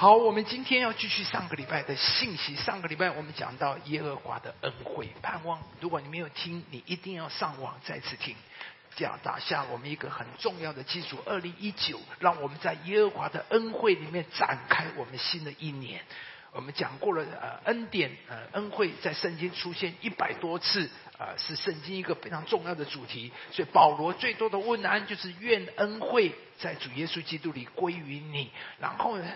[0.00, 2.56] 好，我们今天要继续上个礼拜的信息。
[2.56, 8.34] 上个礼拜我们讲到耶和华的恩惠，盼望如果你没有听，你一定要上网再次听，
[8.96, 11.18] 这样打下我们一个很重要的基础。
[11.26, 16.00] 二零一九，让我们在耶和华的恩惠里面展开我们新的一年。
[16.52, 20.88] 我们讲过了，呃，恩典，呃，恩惠在圣经出现一百多次，
[21.18, 23.30] 呃，是圣经一个非常重要的主题。
[23.52, 28.50] 所以保罗最多的问安就是愿恩惠在主耶稣基督里归于你。
[28.80, 29.30] 然后呢，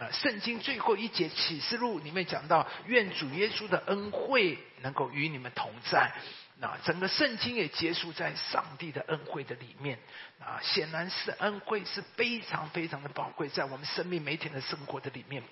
[0.00, 6.10] 呃，圣经最后一节启示录里面讲到，愿主耶稣的恩惠能够与你们同在。
[6.56, 9.98] 那整个圣经也结束在上帝的恩惠的里面。
[10.38, 15.42] 啊，显然是恩惠是非常非常的宝贵，在我们生命每天的生活的里面。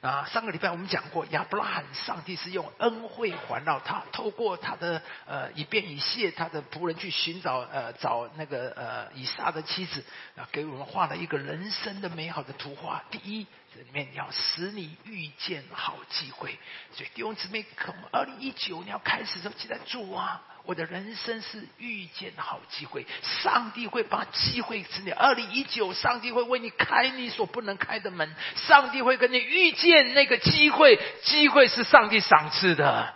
[0.00, 10.04] 啊，上个礼拜我们讲过，亚伯拉罕，上帝是用恩惠环绕他，透过他的呃以便以谢他的仆人去寻找呃找那个呃以撒的妻子，
[10.36, 13.02] 啊，给我们画了一个人生的美好的图画。
[13.10, 16.58] 第一，这里面要使你遇见好机会，
[16.92, 20.42] 所以弟兄姊妹，可二零一九你要开始的时候，记得住啊。
[20.66, 25.10] 我的人生是遇见好机会，上帝会把机会赐你。
[25.10, 33.14] 二零一九，上帝会为你开你所不能开的门，上帝会跟你遇见那个机会，机会是上帝赏赐的。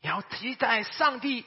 [0.00, 1.44] 你要期待上帝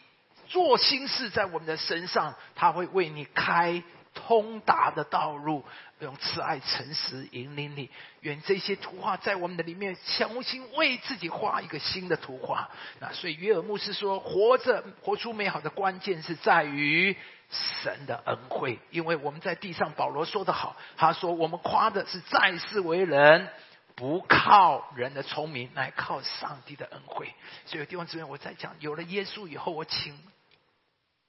[0.47, 3.81] 做心事在我们的身上，他会为你开
[4.17, 5.63] 通达的道路。
[5.99, 12.69] 用慈爱、诚实引领你，愿这些图画在我们的里面重新为自己画一个新的图画。
[12.99, 17.17] 那所以约尔牧师说，活着活出美好的关键是在于
[17.49, 18.77] 神的恩惠。
[18.91, 23.49] 因为我们在地上，保罗说的好，他说我们夸的是在世为人，
[23.95, 27.33] 不靠人的聪明，乃靠上帝的恩惠。
[27.65, 30.15] 所以地方这边我在讲，有了耶稣以后，我请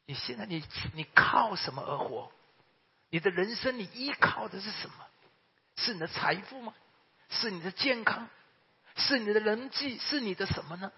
[0.04, 2.30] 你现在你你靠什么而活？
[3.10, 4.94] 你的人生，你依靠的是什么？
[5.76, 6.74] 是你的财富吗？
[7.30, 8.28] 是你的健康？
[8.96, 9.98] 是你的人际？
[9.98, 10.90] 是你的什么呢？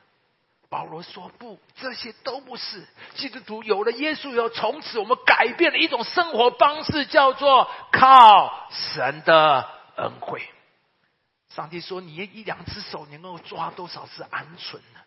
[0.68, 2.86] 保罗说不，这些都不是。
[3.14, 10.48] 基督徒有了耶稣以后，从此我们改变了一种生活方式，叫做靠神的恩惠。
[11.48, 15.00] 上帝说：“你一两只手能够抓多少只鹌鹑呢？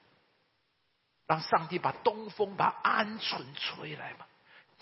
[1.26, 4.28] 让上帝把东风把鹌鹑吹来吧。”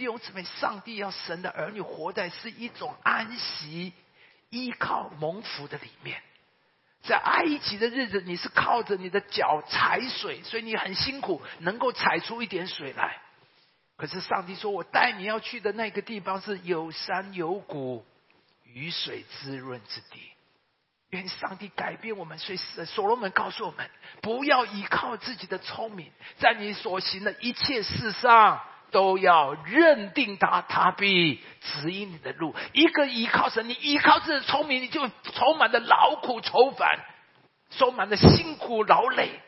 [0.01, 3.94] 弟兄姊妹，上帝要神的儿女活在是一种安息、
[4.50, 6.19] 依靠蒙福的里面。
[7.03, 13.22] 在埃及的日子，你是靠着你的脚踩水，所以你很辛苦，能够踩出一点水来。
[13.95, 18.03] 可是上帝说：“我带你要去的那个地方是有山有谷、
[18.63, 20.19] 雨水滋润之地。”
[21.12, 22.39] 愿上帝改变我们。
[22.39, 23.88] 所以所罗门告诉我们：
[24.23, 28.63] 不要依靠自己的聪明，在你所行的一切事上。
[28.91, 32.56] 都要认定他，他必指引你的路。
[32.74, 37.00] 一个依靠神，你依靠自己的聪明，你就充满了劳苦愁烦，
[37.72, 39.40] 充满了辛苦劳累。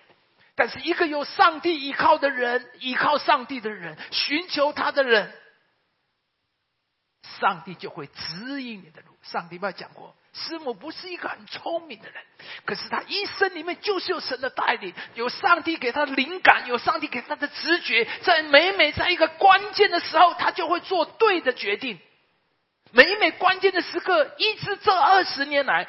[0.55, 5.33] 但是一个有上帝依靠的人，依靠上帝的人，寻求他的人，
[7.39, 9.15] 上帝就会指引你的路。
[9.23, 10.15] 上帝不要讲过。
[10.33, 12.21] 师母不是一个很聪明的人，
[12.66, 21.99] 可是他一生里面就是有神的带领，有上帝给他的灵感，有上帝给他的直觉，在每每在一个关键的时候，他就会做对的决定。
[22.95, 25.88] 每每关键的时刻，一直这二十年来，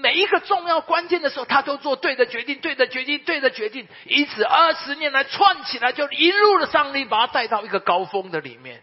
[0.00, 8.82] 每一个重要关键的时候，他都做对的决定，对的决定，对的决定，以此二十年来串起来，就一路的上帝把他带到一个高峰的里面。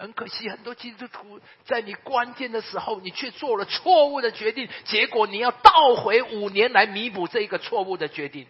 [0.00, 8.46] 很可惜，很多基督徒在你关键的时候，你却做了错误的决定，结果你要倒回五年来弥补这一个错误的决定。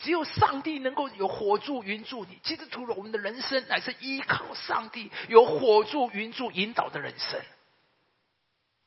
[0.00, 7.40] 只有上帝能够有火柱云柱你，基督徒的我们的人生乃是依靠上帝有火柱云柱引导的人生。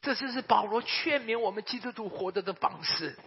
[0.01, 3.17] 这就是保罗劝勉我们基督徒活着的方式。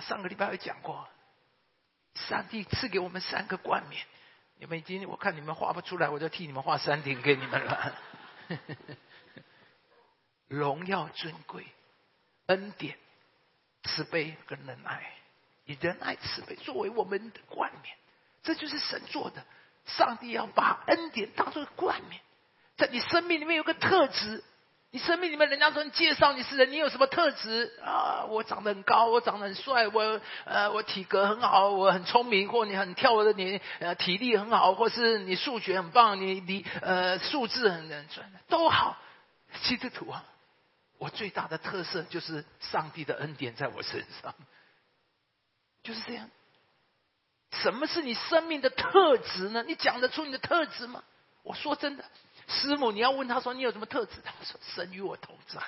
[0.00, 1.08] 上个礼拜有讲过，
[2.14, 4.06] 上帝赐给我们三个冠冕。
[4.62, 7.98] 你们今天我看你们画不出来，我就替你们画山顶给你们了。
[10.46, 11.66] 荣耀尊贵、
[12.46, 12.96] 恩典、
[13.82, 15.14] 慈悲跟仁爱，
[15.64, 17.96] 以仁爱、慈悲作为我们的冠冕，
[18.44, 19.44] 这就是神做的。
[19.84, 22.20] 上帝要把恩典当做冠冕，
[22.76, 24.44] 在你生命里面有个特质。
[24.94, 28.26] 你生命里面，人家说你介绍你是人，你有什么特质啊？
[28.26, 38.98] 我长得很高，我长得很帅，我呃，我体格很好，我很聪明，或你很跳的，你呃体力很好，或是你数学很棒，你你呃数字很能转，都好。
[39.62, 40.24] 基督徒啊，
[40.98, 44.34] 我最大的特色就是上帝的恩典在我身上，
[45.82, 46.28] 就是这样。
[47.52, 49.64] 什么是你生命的特质呢？
[49.66, 51.02] 你讲得出你的特质吗？
[51.44, 52.04] 我说真的。
[52.52, 54.20] 师母，你要问他说你有什么特质？
[54.22, 55.60] 他说神与我同在。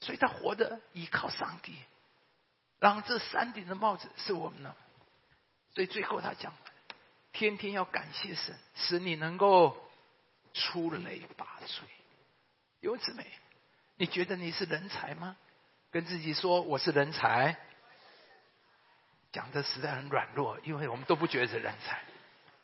[0.00, 1.76] 所以他活的依靠上帝，
[2.78, 4.76] 然后这山顶的帽子是我们的。
[5.74, 6.52] 所以最后他讲，
[7.32, 9.76] 天天要感谢神，使你能够
[10.54, 11.80] 出类拔萃。
[12.80, 13.26] 有姊妹，
[13.96, 15.36] 你觉得你是人才吗？
[15.90, 17.56] 跟自己说我是人才，
[19.32, 22.04] 讲的实在很软弱，因为我们都不觉得是人才。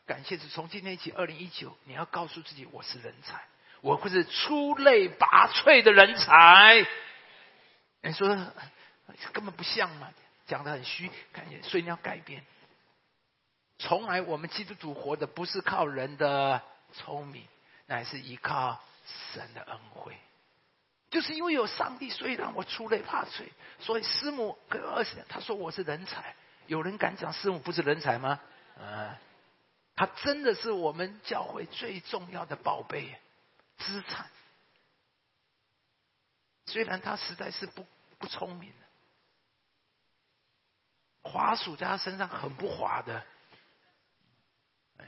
[0.06, 3.40] 感谢是，从今天起，二零一九，你要告诉自己我是人才，
[3.80, 6.86] 我会是出类拔萃的人才。
[8.02, 8.28] 你说
[9.32, 10.08] 根本不像嘛，
[10.46, 12.44] 讲的很虚，感觉所以你要改变。
[13.78, 16.60] 从来我们基督徒活的不是靠人的
[16.92, 17.46] 聪明，
[17.86, 18.80] 乃是依靠
[19.32, 20.16] 神的恩惠。
[21.10, 23.44] 就是因为有上帝，所以让我出类拔萃。
[23.78, 26.34] 所以师母跟二十，他说我是人才。
[26.66, 28.40] 有人敢讲师母不是人才吗？
[28.80, 29.14] 嗯，
[29.94, 33.18] 他真的是我们教会最重要的宝贝
[33.78, 34.30] 资产。
[36.66, 37.86] 虽然他实在是不
[38.18, 38.72] 不聪明，
[41.22, 43.24] 滑鼠在他身上很不滑的，
[44.98, 45.06] 哎，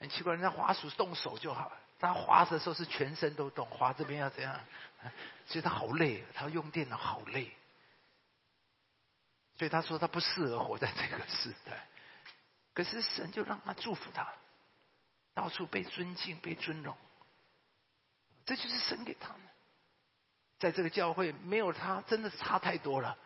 [0.00, 4.58] 很奇怪，人家滑鼠动手就好，他滑的时候是全身都动，滑这边要这样，
[5.46, 7.54] 所以他好累，他用电脑好累，
[9.56, 11.86] 所以他说他不适合活在这个时代，
[12.80, 14.26] 可是神就让他祝福他，
[15.34, 16.96] 到处被尊敬被尊荣，
[18.46, 19.40] 这就是神给他们。
[20.58, 23.18] 在这个教会没有他，真的差太多了。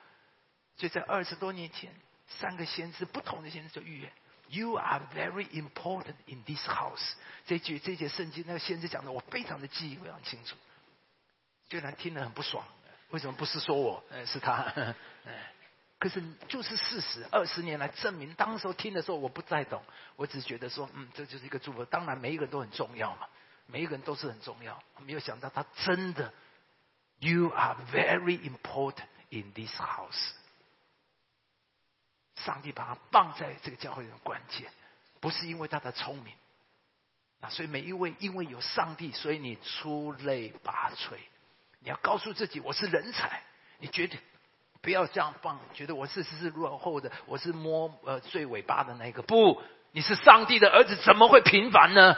[0.77, 1.95] 就在二十多年前，
[2.27, 4.11] 三个先知不同的先知就预言
[4.49, 7.13] ：“You are very important in this house。”
[7.47, 10.57] 这句这节圣经，那个先知讲的，我非常的记忆非常清楚。
[11.71, 12.67] 虽然听得很不爽，
[13.11, 14.03] 为什么不是说我？
[14.27, 14.95] 是他。
[16.05, 17.27] 可是就是事实。
[17.31, 19.83] 二十年来证明，当时候听的时候我不再懂，
[20.17, 21.83] 我只觉得说，嗯，这就是一个祝福。
[21.87, 23.27] 当然每一个人都很重要嘛，
[23.65, 24.83] 每一个人都是很重要。
[24.99, 26.31] 没有想到他真的。
[27.21, 30.33] You are very important in this house。
[32.37, 34.71] 上帝把他放在这个教会的关键，
[35.21, 36.35] 不是因为他的聪明，
[37.41, 41.17] 啊，所以每一位因为有上帝，所以你出类拔萃。
[41.79, 43.43] 你要告诉自己，我是人才。
[43.79, 44.19] 你觉得
[44.85, 49.23] 不要这样放，觉得我是是是落后的，我是摸呃最尾巴的那个。
[49.23, 52.15] 不，你是上帝的儿子，怎么会平凡呢？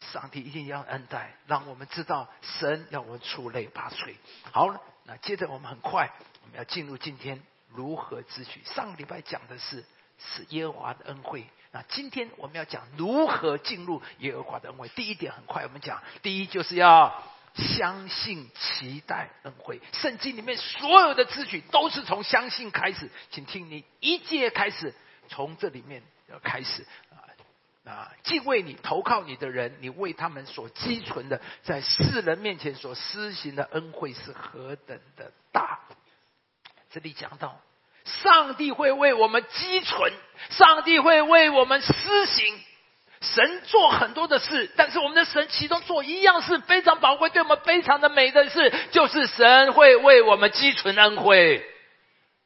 [0.00, 4.14] 上帝一定要恩待，让我们知道神要我们出类拔萃。
[4.50, 6.10] 好了，那接着我们很快
[6.42, 8.62] 我们要进入今天如何支取。
[8.64, 9.84] 上个礼拜讲的是
[10.18, 14.88] 是耶和华的恩惠，那今天我们要讲如何进入耶和华的恩惠。
[14.96, 17.22] 第一点很快，我们讲第一就是要
[17.54, 19.80] 相信、期待恩惠。
[19.92, 24.94] 圣经里面所有的支取都是从相信开始，请听你一切开始，
[25.28, 27.24] 从这里面要开始啊。
[27.88, 35.80] 啊，敬畏你、投靠你的人，你为他们所积存的，在世人面前所施行的恩惠是何等的大！
[36.90, 37.58] 这里讲到，
[38.04, 40.12] 上帝会为我们积存，
[40.50, 42.60] 上帝会为我们施行。
[43.20, 51.64] 神做很多的事，但是我们的神其中做一样是非常宝贵、对我们非常的美的事，就是神会为我们积存恩惠。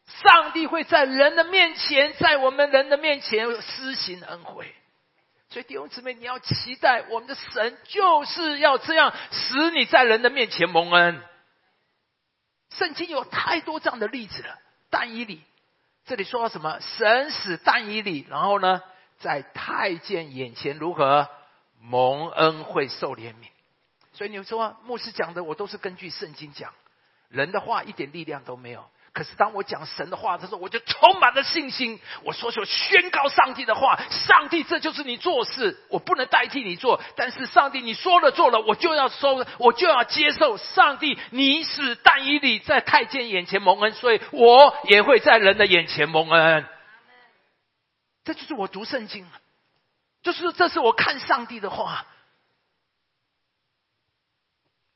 [0.06, 4.74] 上帝会在人的面前，在我们人的面前施行恩惠。
[5.50, 11.22] 所以弟兄姊妹，你要期待我们的神就是要这样使你在人的面前蒙恩。
[12.70, 14.58] 圣经有太多这样的例子了。
[14.90, 15.42] 但以理
[16.06, 16.78] 这里说什么？
[16.98, 18.82] 神使但以理，然后呢，
[19.22, 21.28] 在太监眼前如何
[21.80, 23.48] 蒙恩会受怜悯？
[24.12, 26.70] 所以你说牧师讲的，我都是根据圣经讲，
[27.28, 28.84] 人的话一点力量都没有。
[29.14, 32.00] 可是当我讲神的话的时候，我就充满了信心。
[32.24, 36.98] 我说出宣告上帝的话，上帝这就是你做事，我不能代替你做。
[37.14, 40.56] 但是上帝你说了做了，我就要收，我就要接受。
[40.56, 46.64] 上帝，你使但以理在太监眼前蒙恩，所以我也会在人的眼前蒙恩。
[48.24, 49.26] 这就是我读圣经，
[50.22, 52.06] 就是这是我看上帝的话。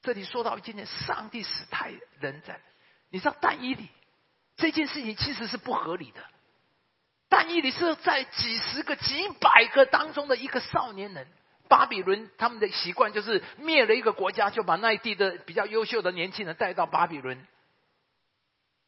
[0.02, 2.60] 这里说到一件件，上帝使太人在，
[3.10, 3.88] 你知道但以理。
[4.56, 6.20] 这件事情其实是不合理的。
[7.28, 11.26] 但以理是在几十个、几百个当中的一个少年人。
[11.68, 17.44] 巴比伦他们的习惯就是灭了一个国家，就把那一地的比较优秀的年轻人带到巴比伦，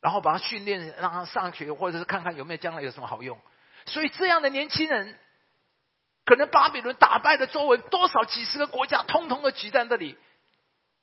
[0.01, 3.37] 然后把他训练，让他上学，或者是看看有没有将来有什么好用。
[3.89, 5.19] 所以这样的年轻人，
[6.25, 10.17] 可能巴比伦打败了周围多少几十个国家，通通的聚在这里。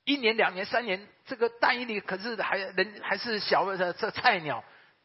[0.04, 4.62] 一年、两年、三年，这个但以理可是还人还是小的这菜鸟，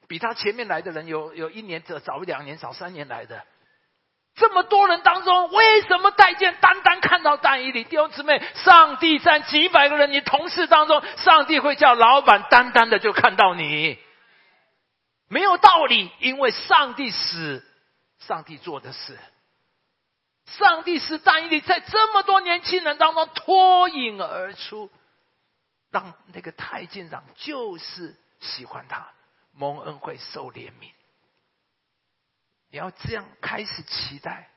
[0.07, 3.43] 比他前面来的人有有一年早早两年早三年来的，
[4.35, 8.41] 这么多人当中，为什么太监单单看到但以理弟兄姊妹？
[8.53, 13.97] 上帝在几百个人你同事当中，上帝会叫老板单单的就看到你，
[15.29, 17.63] 没有道理，因为上帝使
[18.27, 19.19] 上帝做的事，
[20.45, 24.89] 上帝是但以理在这么多年轻人当中脱颖而出，
[25.89, 29.11] 让那个太监长就是喜欢他，
[29.53, 30.91] 蒙恩惠受怜悯。
[32.69, 34.49] 你要这样开始期待，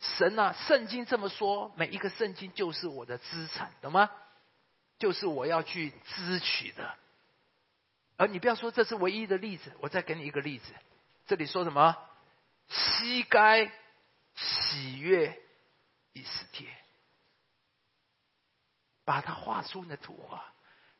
[0.00, 4.10] 神啊，圣经这么说，每一个圣经就是我的资产，懂吗？
[4.98, 6.94] 就是我要去支取的。
[8.16, 10.72] 而你不要说这是唯一的例子，我再给你一个例子。
[11.26, 11.96] 这里说什么？
[12.74, 13.70] 膝盖
[14.34, 15.40] 喜悦
[16.12, 16.68] 以斯帖，
[19.04, 20.52] 把它画出那图画。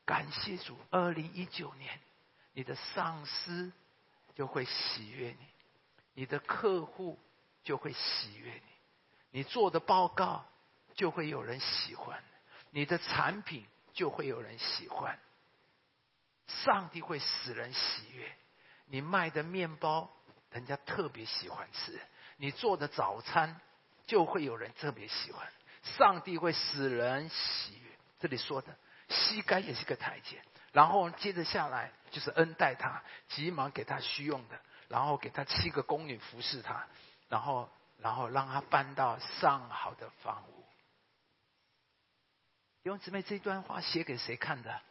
[0.05, 1.99] 感谢主，二零一九年，
[2.53, 3.73] 你的上司
[4.35, 5.47] 就会喜悦你。
[6.13, 7.19] 你的客户
[7.63, 10.45] 就会喜悦你，你做的报告
[10.93, 12.23] 就会有人喜欢，
[12.69, 15.19] 你的产品就会有人喜欢。
[16.47, 18.33] 上帝会使人喜悦，
[18.85, 20.09] 你卖的面包
[20.51, 21.99] 人家特别喜欢吃，
[22.37, 23.59] 你做的早餐
[24.07, 25.47] 就会有人特别喜欢。
[25.97, 27.91] 上帝会使人喜悦。
[28.19, 28.75] 这里说的
[29.09, 34.59] 膝盖也是个台阶，然后接着下来就是恩待他，急忙给他需用的。
[34.87, 36.87] 然后给他七个宫女服侍他，
[37.27, 40.63] 然后然后让他搬到上好的房屋。
[42.83, 44.81] 弟兄姊妹，这段话写给谁看的？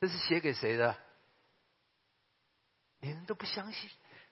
[0.00, 0.96] 这是写给谁的？
[3.00, 3.90] 你们都不相信？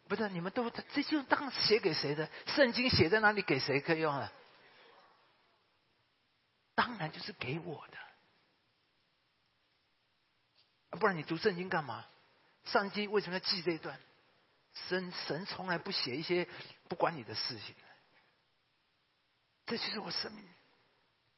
[0.08, 2.30] 不是你们都这就当写给谁的？
[2.46, 3.42] 圣经写在哪里？
[3.42, 4.32] 给谁可以用的？
[6.75, 7.96] 当然就是给我的。
[10.99, 12.06] 不然你读圣经干嘛？
[12.64, 14.00] 上帝为什么要记这一段？
[14.88, 16.49] 神神从来不写一些
[16.88, 17.75] 不关你的事情。
[19.66, 20.44] 这就是我生命。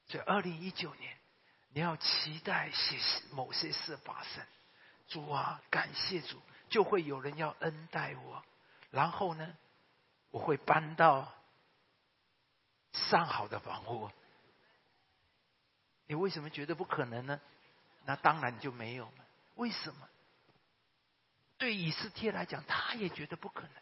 [0.08, 1.16] 所以，二零一九年，
[1.70, 2.98] 你要期待些
[3.30, 4.44] 某些事发生。
[5.08, 8.42] 主啊，感谢主，就会有人要恩待我。
[8.90, 9.56] 然后呢，
[10.30, 11.32] 我会搬到
[12.92, 14.10] 上好的房屋。
[16.06, 17.40] 你为什么觉得不可能呢？
[18.04, 19.26] 那当然就没有了。
[19.56, 20.08] 为什么？
[21.58, 23.72] 对以斯帖来讲，他也觉得不可能。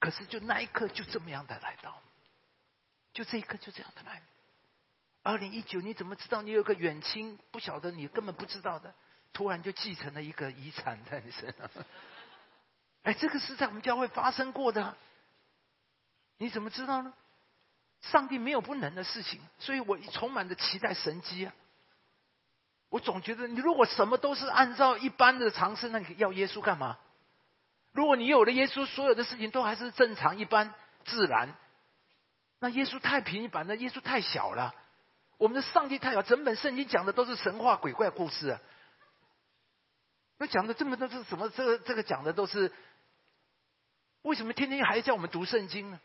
[0.00, 2.02] 可是，就那一刻，就这么样的来到，
[3.12, 4.22] 就这一刻，就这样的来。
[5.22, 7.38] 二零一九，你怎么知道你有个远亲？
[7.50, 8.94] 不晓得你根本不知道的，
[9.32, 11.70] 突然就继承了一个遗产在你身上。
[13.04, 14.96] 哎，这个是在我们教会发生过的，
[16.38, 17.12] 你怎么知道呢？
[18.00, 21.52] 上帝没有不能的事情，所以我充满着期待神机啊。
[22.88, 26.98] 我总觉得，你如果什么都是按照一般的常识，那你要耶稣干嘛？
[27.92, 31.54] 如果你有了耶稣，所有的事情都还是正常、一般、自然，
[32.58, 34.74] 那耶稣太平凡，那耶稣太小了。
[35.38, 38.48] 我们的上帝太小，整本圣经讲的都是神话、鬼怪故事。
[38.50, 38.60] 啊
[40.38, 41.48] 那讲的这么多是什么？
[41.50, 42.72] 这个这个讲的都是
[44.22, 46.00] 为什么天天还叫我们读圣经呢？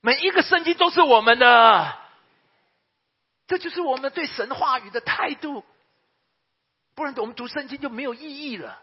[0.00, 1.98] 每一个圣经都是我们的。
[3.46, 5.64] 这就是我们对神话语的态度，
[6.94, 8.80] 不然我们读圣经就没有意义了。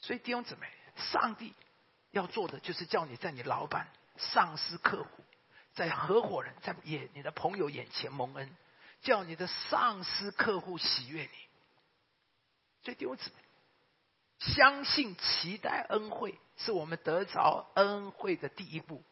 [0.00, 1.54] 所以弟兄姊妹，上帝
[2.10, 3.88] 要做的就是叫你在你老板、
[4.18, 5.24] 上司、客户、
[5.72, 8.54] 在合伙人、在眼你的朋友眼前蒙恩，
[9.04, 11.28] 叫你的上司、客户喜悦你。
[12.82, 13.36] 所以弟兄姊妹，
[14.40, 16.36] 相信、期待恩惠。
[16.56, 19.02] 是我们得着恩惠的第一步，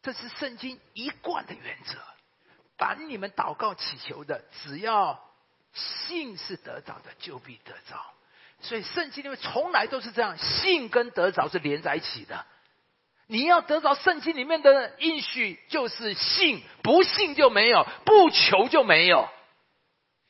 [0.00, 1.98] 这是圣经一贯的原则。
[2.78, 5.22] 凡你们祷告祈求的，只要
[5.74, 8.02] 信是得着的，就必得着。
[8.62, 12.46] 所以圣经里面从来都是这样，信跟得着是连在一起的。
[13.30, 19.28] 你要得着圣经里面的应许，就是信，不信就没有，不求就没有。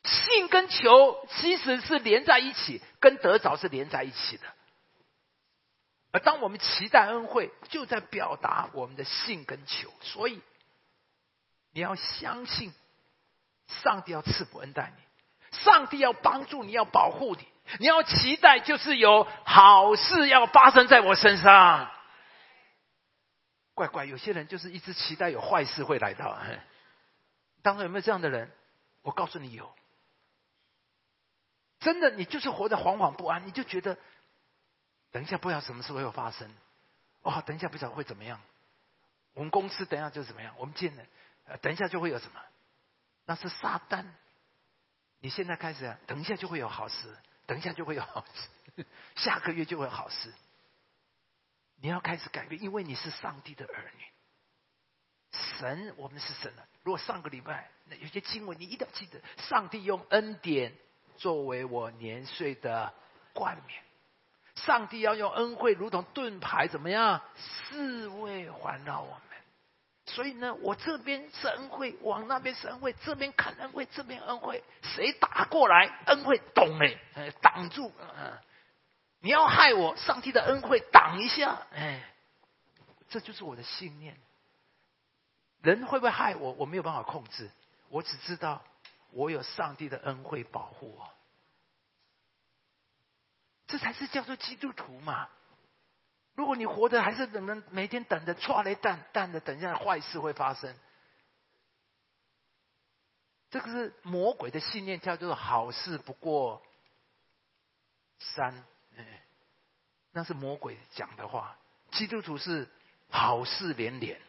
[0.04, 4.42] 信跟求其实是连在一起，跟得着是连在一起的。
[6.12, 9.88] 而当我们期待恩惠，就在表达我们的信跟求。
[10.02, 10.42] 所以，
[11.72, 12.70] 你要相信，
[13.82, 17.48] 上帝要赐福恩待你，上帝要帮助你，要保护你。
[17.78, 21.90] 你要期待，就是有好事要发生在我身上。
[23.74, 26.38] 怪怪，有些人就是一直期待有坏事会来到。
[27.62, 28.50] 当中有没有这样的人？
[29.02, 29.72] 我告诉你有。
[31.78, 33.96] 真的，你就是活得惶惶不安，你就觉得。
[35.12, 36.54] 等一下，不知道什么事会有发生。
[37.22, 38.40] 哦，等一下不知道会怎么样。
[39.34, 40.54] 我们公司等一下就怎么样？
[40.58, 41.02] 我们见了，
[41.46, 42.40] 呃，等一下就会有什么？
[43.24, 44.04] 那是撒旦。
[45.20, 48.84] 你现在开始，等一下就会有好事，等一下就会有好事。
[49.16, 50.32] 下个月就会有好事。
[51.80, 54.04] 你要开始改变，因为你是上帝的儿女。
[55.32, 56.66] 神，我们是神了。
[56.82, 57.70] 如果上个礼拜
[58.00, 60.72] 有些经文，你一定要记得，上帝用恩典
[61.16, 62.92] 作为我年岁的
[63.32, 63.82] 冠冕。
[64.56, 67.22] 上帝要用恩惠，如同盾牌，怎么样？
[67.36, 69.20] 四位环绕我们。
[70.06, 76.78] 所以呢，我这边是恩惠，往那边是恩惠，这边看恩惠，这边恩惠，谁打过来，恩惠懂
[77.14, 77.92] 哎，挡住。
[79.20, 82.02] 你要害我，上帝的恩惠挡一下，哎，
[83.08, 84.18] 这就是我的信念。
[85.62, 86.52] 人会不会害我？
[86.52, 87.50] 我没有办法控制，
[87.88, 88.62] 我只知道
[89.10, 91.12] 我有上帝的恩惠保护我。
[93.66, 95.28] 这才是叫做基督徒嘛！
[96.34, 100.74] 如果你活着还是等着每天等着错雷蛋蛋的等一下坏事会发生，
[103.50, 106.62] 这个是魔鬼的信念，叫做好事不过
[108.18, 108.64] 三，
[110.12, 111.56] 那是魔鬼讲的话。
[111.92, 112.68] 基督徒是
[113.08, 114.20] 好事连连，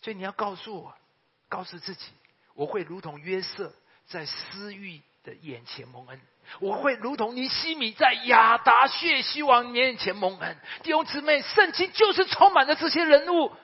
[0.00, 0.94] 所以你要告诉我，
[1.48, 2.12] 告诉自己，
[2.54, 3.74] 我会如同约瑟。
[4.10, 6.18] 在私欲的眼前蒙恩，
[6.60, 10.56] 我会如同尼西米在亚达血西王面前蒙恩。
[10.82, 13.54] 弟兄姊妹，圣经就是充满了这些人物，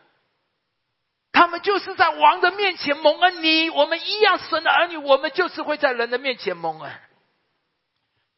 [1.34, 3.42] 他们就是在王的面前蒙恩。
[3.42, 6.92] 你我们一样，神的儿女，我们就是会在人的面前蒙恩。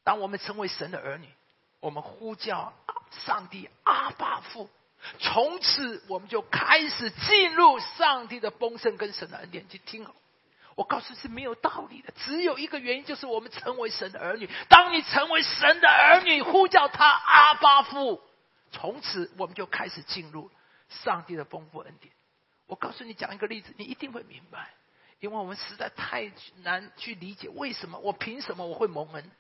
[0.02, 1.28] 当我们成为神的儿女，
[1.80, 2.72] 我们呼叫
[3.26, 4.70] 上帝阿爸父，
[5.18, 10.14] 从此我们就开始进入上帝的丰盛跟神的恩典去听好。
[10.74, 14.48] 我告诉是没有道理的，只有一个原因，就是我们成为神的儿女。
[14.68, 18.22] 当你成为神的儿女，呼叫他阿巴父，
[18.72, 20.50] 从此我们就开始进入
[20.88, 22.15] 上帝的丰富恩典。
[22.66, 24.70] 我告诉你，讲一个例子，你一定会明白，
[25.20, 26.30] 因为我们实在太
[26.62, 29.30] 难去理解为什么我凭什么我会蒙恩。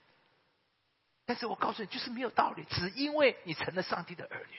[1.24, 4.56] 但是我告诉你，就是没有道理，只因为你成了上帝的儿女。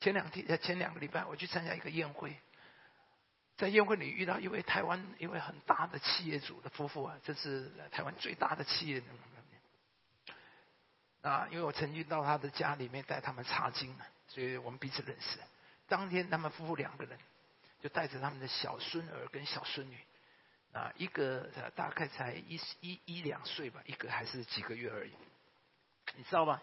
[0.00, 2.36] 前两天，前两个礼拜，我去参加一个宴会。
[3.56, 9.02] 在宴会里遇到一位台湾一位很大的企业主的夫妇啊，这是台湾最大的企业。
[11.22, 15.38] 啊，因为我曾经到他的家里面带他们查经，所以我们彼此认识。
[15.92, 17.18] 当天他们夫妇两个人
[17.82, 19.98] 就带着他们的小孙儿跟小孙女，
[20.72, 25.12] 啊，一个大概才一一一两岁吧，一个还是几个月而已。
[26.14, 26.62] 你知道吗？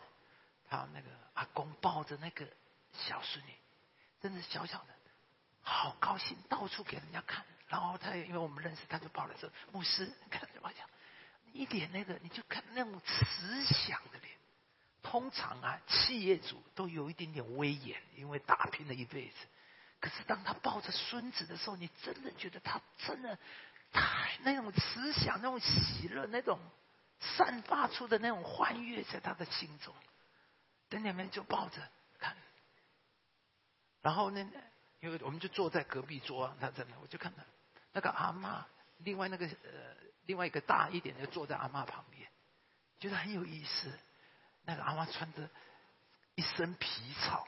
[0.68, 2.44] 他那个阿公抱着那个
[2.92, 3.54] 小孙女，
[4.20, 4.88] 真的小小的。
[5.62, 7.46] 好高兴，到处给人家看。
[7.68, 10.90] 然后他因为我们认识，他就跑来说：“牧师，看怎么讲？
[11.54, 14.02] 一点那个，你就看那种慈祥。
[15.10, 19.36] 通常啊，企业主都有一点点威严，因为打拼了一辈子。
[20.00, 23.36] 可是当他抱着孙子的时候，你真的觉得他真的
[23.92, 26.60] 太那种慈祥、那种喜乐、那种
[27.20, 29.92] 散发出的那种欢悦，在他的心中。
[30.90, 31.82] 等你们就抱着
[32.20, 32.38] 看，
[34.04, 34.48] 然后呢？
[35.00, 37.40] 因为我们就坐在隔壁桌，他真的，我就看到
[37.94, 38.64] 那个阿妈，
[39.00, 39.96] 另外那个呃，
[40.28, 42.30] 另外一个大一点的坐在阿妈旁边，
[43.00, 43.92] 觉得很有意思。
[44.64, 45.50] 那个阿妈穿着
[46.36, 47.48] 一身皮草，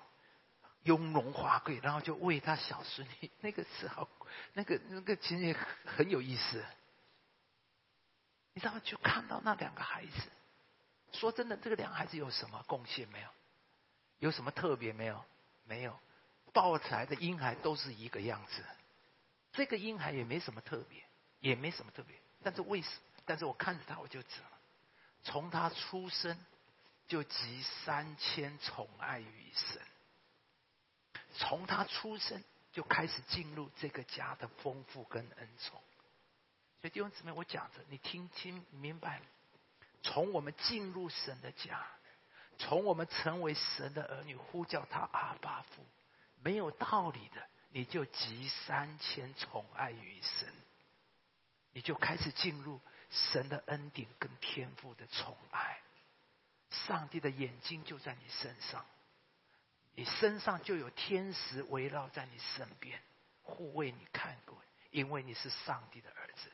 [0.84, 4.08] 雍容华贵，然后就喂他小孙女， 那个时候，
[4.54, 6.64] 那个那个其实也很有意思。
[8.54, 10.30] 你知道，就看到那两个孩子，
[11.14, 13.28] 说真的，这个两个孩子有什么贡献没有？
[14.20, 15.24] 有什么特别没有？
[15.64, 15.98] 没有。
[16.54, 18.62] 抱起来的婴孩都是一个样子，
[19.54, 21.02] 这个婴孩也没什么特别，
[21.40, 22.18] 也没什么特别。
[22.44, 22.90] 但是为什？
[23.24, 24.48] 但是我看着他，我就知道，
[25.24, 26.38] 从他出生
[27.12, 29.82] 就集三千宠爱于身，
[31.34, 35.82] 从他出生就开始进入这个家的丰富跟恩宠。
[36.80, 39.22] 所以弟兄姊妹，我讲着，你听听明白？
[40.02, 41.86] 从我们进入神的家，
[42.58, 45.86] 从我们成为神的儿女，呼叫他阿爸父。
[46.42, 50.48] 没有道理的，你就集三千宠爱于神，
[51.74, 55.81] 你就开始进入神的恩典跟天赋的宠爱，
[56.72, 58.86] 上帝的眼睛就在你身上，
[59.94, 63.02] 你身上就有天使围绕在你身边，
[63.44, 64.58] 护卫你看过，
[64.90, 66.52] 因为你是上帝的儿子，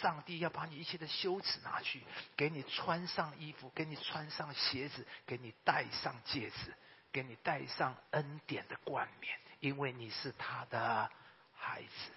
[0.00, 2.02] 上帝要把你一切的羞耻拿去，
[2.36, 6.74] 给你穿上衣服，给你穿上鞋子，给你戴上戒指。
[7.12, 11.10] 给你戴上恩典的冠冕，因为你是他的
[11.56, 12.12] 孩子。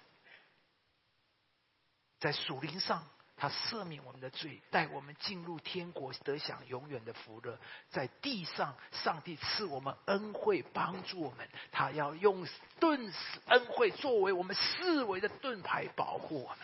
[2.20, 3.04] 在属灵上，
[3.36, 7.58] 他赦免我们的罪，带我们进入天国，得享永远的福乐。
[7.90, 11.48] 在地上，上帝赐我们恩惠，帮助我们。
[11.72, 12.46] 他要用
[12.78, 13.12] 盾
[13.46, 16.58] 恩惠作为我们四维的盾牌，保护我们。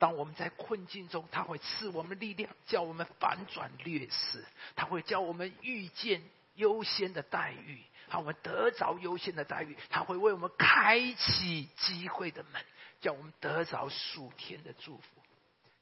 [0.00, 4.40] 当我们在困境中，他会赐我们力量，叫我们反转劣势；
[4.76, 6.22] 他会叫我们遇见
[6.54, 12.64] 优先的待遇，好，我们得着优先的待遇；他会为我们开启机会的门，
[13.00, 15.02] 叫我们得着属天的祝福。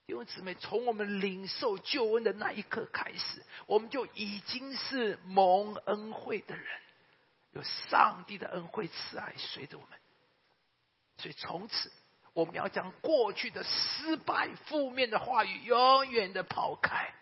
[0.07, 6.67] 弟兄姊妹，从我们领受救恩的那一刻开始，我们就已经是蒙恩惠的人，
[7.53, 9.99] 有上帝的恩惠慈爱随着我们，
[11.19, 11.93] 所以从此。
[12.33, 17.15] 我们要将过去的失败、负面的话语永远的抛开，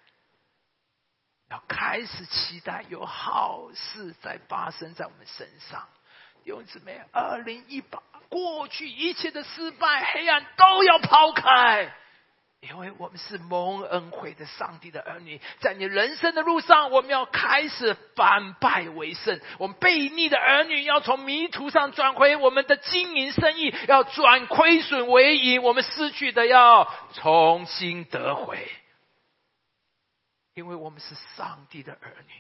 [1.51, 5.89] 要开始期待有好事在发生在我们身上。
[6.43, 8.03] 弟兄姊妹，二零一八
[8.35, 11.95] 过去一切的失败、黑暗都要抛开。
[12.59, 19.41] 因为我们是蒙恩惠的上帝的儿女，在你人生的路上，我们要开始反败为胜。
[19.59, 28.69] 我们悖逆的儿女要从迷途上转回，我们的经营生意要转亏损为盈，我们失去的要重新得回。
[30.55, 32.33] 因为我们是上帝的儿女，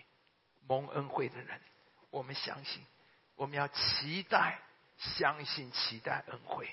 [0.67, 1.61] 蒙恩惠的人，
[2.11, 2.83] 我们相信，
[3.37, 4.59] 我们要期待、
[5.17, 6.69] 相信、期待恩惠。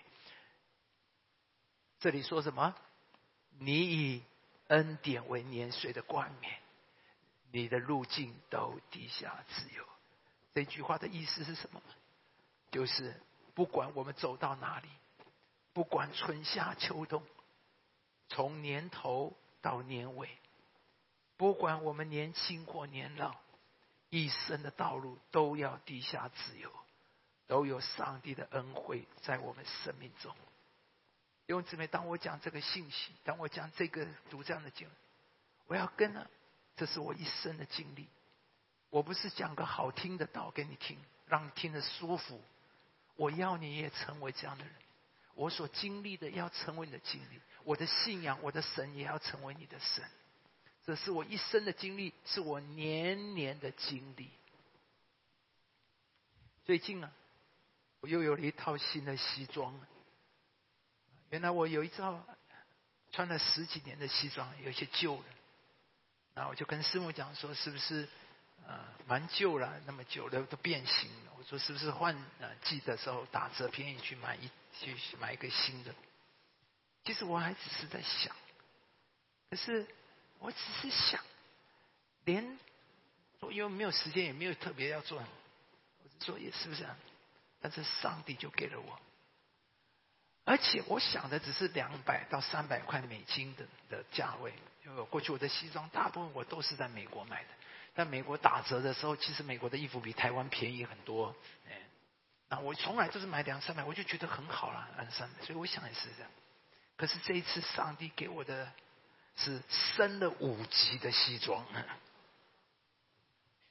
[1.99, 2.75] 这里说什么？
[3.59, 4.23] 你以
[4.67, 6.59] 恩典为年岁的冠冕，
[7.51, 9.85] 你的路径都地下自由。
[10.53, 11.81] 这句话的意思是什么？
[12.71, 13.21] 就是
[13.53, 14.87] 不管我们走到哪里，
[15.73, 17.23] 不管春夏秋冬，
[18.29, 20.29] 从年头到年尾，
[21.37, 23.35] 不管我们年轻或年老，
[24.09, 26.71] 一生的道路都要地下自由，
[27.51, 30.33] 都有上帝的恩惠在我们生命中。
[31.45, 34.89] 弟兄姊妹，当我讲这个信息，当我讲这个读这样的经，
[35.67, 36.29] 我要跟了，
[36.77, 38.07] 这是我一生的经历。
[38.89, 42.41] 我不是讲个好听的道给你听，让你听得舒服。
[43.17, 44.73] 我要你也成为这样的人。
[45.35, 50.05] 我所经历的要成为你的经历，我的信仰，我的神也要成为你的神。
[50.85, 54.29] 这是我一生的经历，是我年年的经历。
[56.63, 57.11] 最近啊，
[58.01, 59.79] 我又有了一套新的西装。
[61.29, 62.23] 原来我有一套
[63.11, 65.23] 穿了十几年的西装，有些旧了。
[66.33, 68.07] 然后我就跟师母讲说：“是不是
[68.67, 69.81] 呃蛮旧了？
[69.85, 72.17] 那么久了都变形了。”我说：“是不是换
[72.63, 75.93] 季的时候打折便宜去买一去买一个新的？”
[77.03, 78.35] 其实我还只是在想，
[79.49, 79.85] 可是
[80.39, 81.21] 我只是想，
[82.25, 82.57] 连
[83.51, 86.95] 因为没有时间，也没有特别要做，我说也是不是啊？
[87.61, 88.99] 但是上帝就给了我。
[90.43, 94.51] 而且我想的只是两百到三百块美金的的价位，
[94.85, 97.49] 因为过去我的西装大部分我都是在美国买的，
[97.93, 101.35] 在美国打折的时候，其实美国的衣服比台湾便宜很多。
[101.69, 101.79] 哎，
[102.49, 106.31] 那我从来都是买两三百，我就觉得很好了，两三百，所以我想也是这样。
[106.97, 108.71] 可是这一次上帝给我的
[109.35, 109.61] 是
[109.95, 111.63] 升了五级的西装，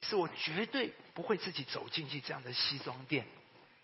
[0.02, 3.26] 是我绝对不会自己走进去这样的西装店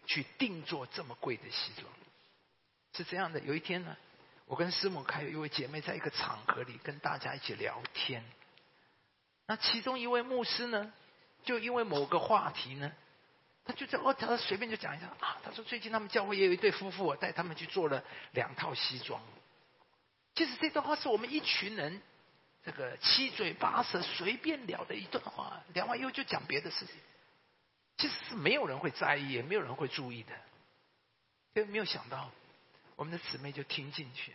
[0.07, 1.87] 去定做这么贵的西装。
[2.93, 3.97] 是这样的，有一天呢，
[4.47, 8.25] 我跟师母还有一位姐妹在一个场合里跟大家一起聊天。
[9.47, 10.93] 那其中一位牧师呢，
[11.45, 12.91] 就因为某个话题呢，
[13.65, 19.21] 他就在哦，他随便就讲一下啊，他说最近他们教会也有一对夫妇，我带他们去做了两套西装。
[20.35, 22.01] 其实这段话是我们一群人
[22.65, 26.95] 这个七嘴八舌随便聊的一段话，聊完以后就讲别的事情，
[27.97, 30.33] 其实是没有人会在意，也没有人会注意的，
[31.55, 32.31] 就没有想到。
[32.97, 34.35] 我们的姊妹就听进去，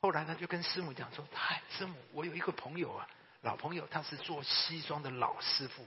[0.00, 3.08] 后来他就跟师母讲说：“嗨，师母，我有一个朋友啊，
[3.42, 5.86] 老朋友，他是做西装的老师傅。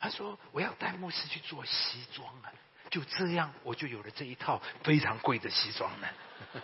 [0.00, 2.52] 他说我要带牧师去做西装啊，
[2.90, 6.08] 就这样我就有了这一套非常贵的西装呢。”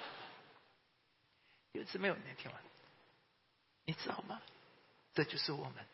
[1.72, 2.60] 有姊妹有没听完？
[3.84, 4.40] 你知道吗？
[5.14, 5.86] 这就是我们，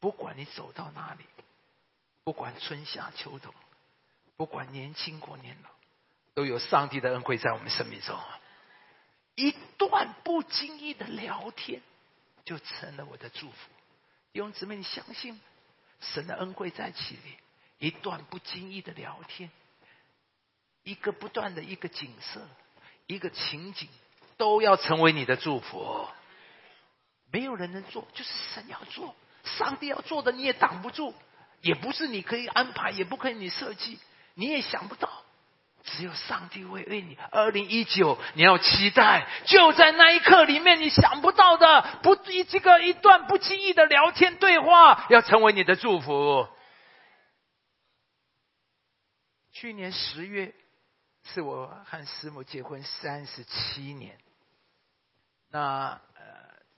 [0.00, 1.24] 不管你走到哪里，
[2.24, 3.52] 不管春夏秋冬，
[4.36, 5.70] 不管年轻或年老。
[6.32, 8.18] 都有上帝的恩惠在我们生命中，
[9.34, 11.82] 一段不经意的聊天，
[12.44, 13.56] 就成了我的祝福。
[14.32, 15.40] 弟兄姊妹，你相信
[16.00, 17.36] 神的恩惠在其里？
[17.78, 19.50] 一段不经意的聊天，
[20.84, 22.46] 一个不断的一个景色，
[23.06, 23.88] 一个情景，
[24.36, 26.06] 都要成为你的祝福。
[27.32, 31.12] 没有人能做，就是神要做，上帝要做的，你也挡不住，
[31.60, 33.98] 也不是你可以安排，也不可以你设计，
[34.34, 35.08] 你也想不到。
[35.82, 37.16] 只有上帝会为你。
[37.30, 46.46] 二零一九，你要期待，就在那一刻里面，你想不到的，不一这个一段不经意的聊天对话，要成为你的祝福。
[49.52, 50.54] 去年十月，
[51.24, 54.18] 是我和师母结婚三十七年。
[55.50, 56.22] 那呃，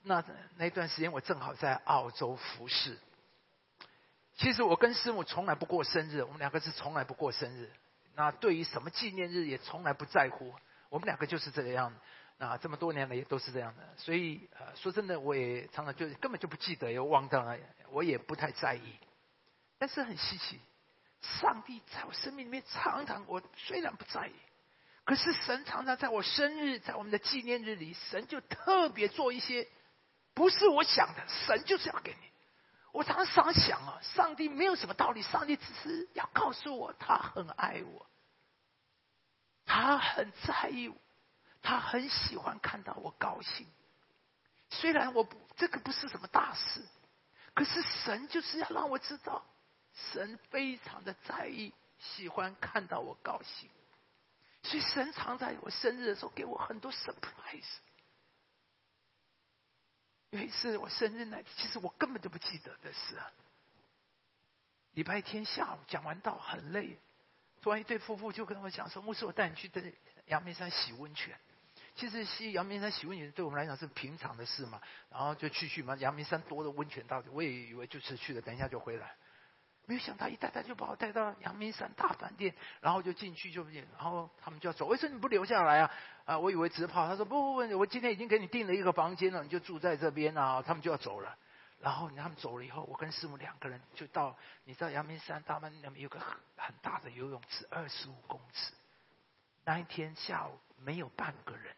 [0.03, 0.23] 那
[0.57, 2.97] 那段时间我正好在澳洲服侍。
[4.35, 7.71] 其实我跟师母从来不过生日，我们两个是从来不过生日。
[8.15, 10.53] 那对于什么纪念日也从来不在乎，
[10.89, 11.99] 我们两个就是这个样子。
[12.37, 13.81] 那这么多年来也都是这样的。
[13.95, 17.57] 所以呃，说真的，我也常常就根本就不记得，又忘掉了，
[17.91, 18.95] 我也不太在意。
[19.77, 20.59] 但是很稀奇，
[21.21, 24.33] 上帝在我生命里面常常，我虽然不在意，
[25.05, 29.67] 可是神常常在我生日，在我们的纪念日里，神就特别做一些，
[30.33, 32.32] 不是我想的，神就是要给你。
[32.93, 38.05] 我常常想啊，上帝没有什么道理，上帝只是要告诉我，他很爱我，
[39.65, 40.95] 他很在意我，
[41.63, 43.67] 他很喜欢看到我高兴。
[44.69, 46.87] 虽然我不这个不是什么大事，
[47.55, 49.43] 可是神就是要让我知道，
[50.13, 53.71] 神非常的在意，喜欢看到我高兴。
[54.61, 57.65] 所以神常在我生日的时候给我很多 surprise。
[60.33, 63.31] 有一次我生日那天，其实我根本就不记得的事啊。
[64.93, 66.97] 礼拜天下午讲完道很累，
[67.61, 69.93] 突然一对夫妇就跟我讲说：“牧师，我带你去在
[70.25, 71.37] 阳明山洗温泉。”
[71.93, 75.95] 其实洗阳明山洗温泉对我们来讲是平常的事嘛，然后就去去嘛。
[75.97, 79.15] 阳明山多的温泉到底，我也以为就是去了，等一下就回来。
[79.85, 84.85] 没有想到一带带就把我带到阳明山大饭店，然后就进去就，然后他们就要走。
[84.85, 85.91] 为什么你不留下来啊？
[86.25, 87.07] 啊，我以为直跑。
[87.07, 90.61] 他说不不不，我今天已经给你订了一个房间了，你就住在这边啊。
[90.61, 91.35] 他们就要走了，
[91.81, 98.73] 然后他们走了以后，我跟师母两个人就到，你知道阳明山大饭店那边有个很很大的游泳池，二十五公尺。
[99.65, 101.75] 那一天下午没有半个人，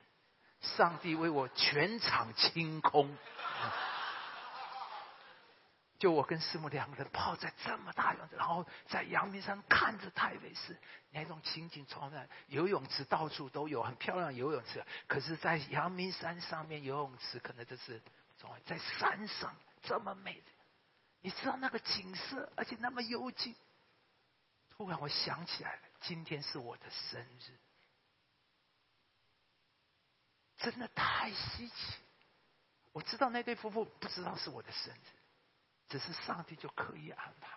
[0.62, 3.18] 上帝为我全场清空。
[5.98, 10.78] 就我跟师母两个人泡在这么大泳池，然后在阳明山看着台北市，
[11.12, 14.86] 那种情景从来游泳池到处都有，很漂亮游泳池。
[15.08, 18.02] 可是，在阳明山上面游泳池，可能就是
[18.66, 20.44] 在山上这么美，
[21.22, 23.56] 你知道那个景色，而且那么幽静。
[24.70, 27.58] 突然我想起来了，今天是我的生日，
[30.58, 31.76] 真的太稀奇。
[32.92, 35.15] 我知道那对夫妇不知道是我的生日。
[35.88, 37.50] 只是上帝就刻意安排，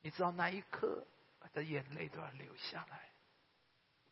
[0.00, 1.06] 你知道那一刻
[1.40, 3.08] 我的眼泪都要流下来，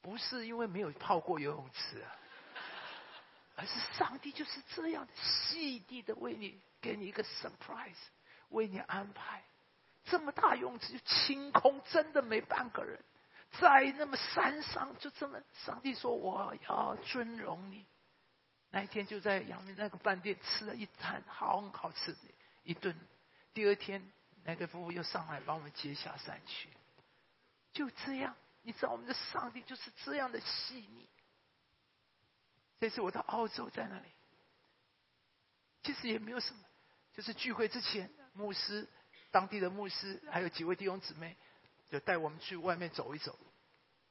[0.01, 2.17] 不是因为没有泡过游泳池啊，
[3.57, 7.97] 而是上帝就是这样的细腻的为你给你一个 surprise，
[8.49, 9.43] 为你安排。
[10.05, 13.03] 这么大泳池清空，真的没半个人，
[13.59, 17.85] 在那么山上就这么，上帝说我要尊荣你，
[18.71, 22.19] 那一天就在阳明那个饭店吃了一餐好好吃的
[22.63, 22.97] 一顿。
[23.57, 24.13] 第二天，
[24.45, 26.69] 那个夫妇又上来把我们接下山去。
[27.73, 31.09] 就这样，你知道我们的上帝就是这样的细腻。
[32.79, 34.09] 这次我到澳洲在那里，
[35.83, 36.61] 其实也没有什么，
[37.15, 38.87] 就是聚会之前，牧师、
[39.31, 41.35] 当地的牧师还有几位弟兄姊妹，
[41.89, 43.39] 就带我们去外面走一走。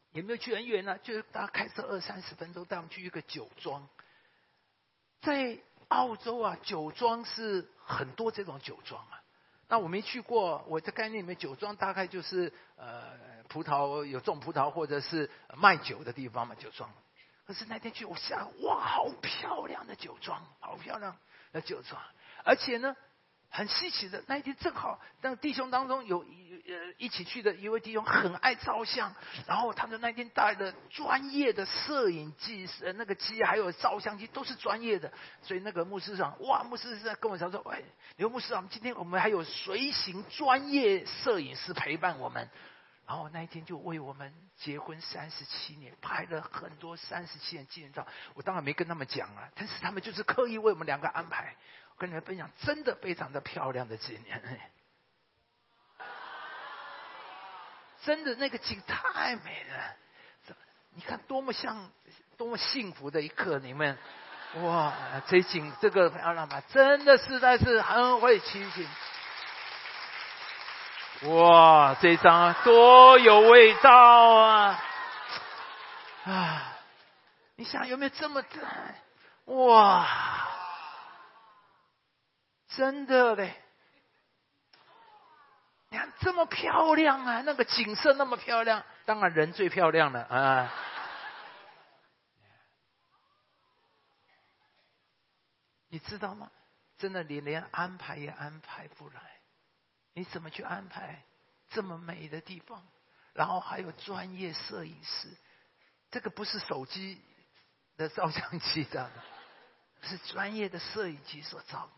[0.09, 3.87] 也没有去很远呢，就是大家开车二三十分钟带我们去一个酒庄。
[5.21, 9.21] 在澳洲啊，酒庄是很多这种酒庄啊。
[9.67, 13.03] 那我没去过，我的概念里面酒庄大概就是呃
[13.47, 16.89] 葡萄有种葡萄或者是卖酒的地方嘛，酒庄。
[17.45, 21.15] 可是那天去，我想哇，好漂亮的酒庄，好漂亮
[21.51, 22.01] 的酒庄，
[22.43, 22.95] 而且呢。
[23.47, 29.13] 很稀奇的那一天，正好那弟兄当中有一呃一起去的一位弟兄很爱照相，
[29.47, 37.85] 然后他们那天带的专业的摄影机，呃那个机还有照相机都是专业的，所以那个牧师长哇，牧师在跟我讲说，喂，
[38.17, 42.49] 刘牧师长，今天我们还有随行专业摄影师陪伴我们，
[43.07, 51.55] 然后那一天就为我们结婚三十七年拍了很多三十七年纪念照，我当然没跟他们讲啊，但是他们就是刻意为我们两个安排。
[51.97, 54.59] 跟你们分享，真的非常的漂亮的纪念，
[58.05, 60.55] 真的那个景太美了，
[60.93, 61.89] 你看多么像，
[62.37, 63.97] 多么幸福的一刻，你们，
[64.61, 64.93] 哇，
[65.27, 68.87] 这景这个漂亮吧，真的实在是很会取景，
[71.33, 73.91] 哇，这张多有味道
[74.35, 74.83] 啊，
[76.25, 76.77] 啊，
[77.55, 78.49] 你想有没有这么的？
[79.45, 80.07] 哇！
[82.75, 83.61] 真的嘞！
[85.95, 90.67] 你看这么漂亮啊，那个景色那么漂亮，当然人最漂亮了啊！
[95.87, 96.51] 你知道吗？
[96.97, 99.39] 真的，你连安排也安排不来，
[100.11, 101.23] 你怎么去安排
[101.69, 102.85] 这么美的地方？
[103.31, 105.29] 然后还有专业摄影师，
[106.11, 107.21] 这个不是手机
[107.95, 109.09] 的照相机的。
[110.01, 111.89] 是专业的摄影机所照。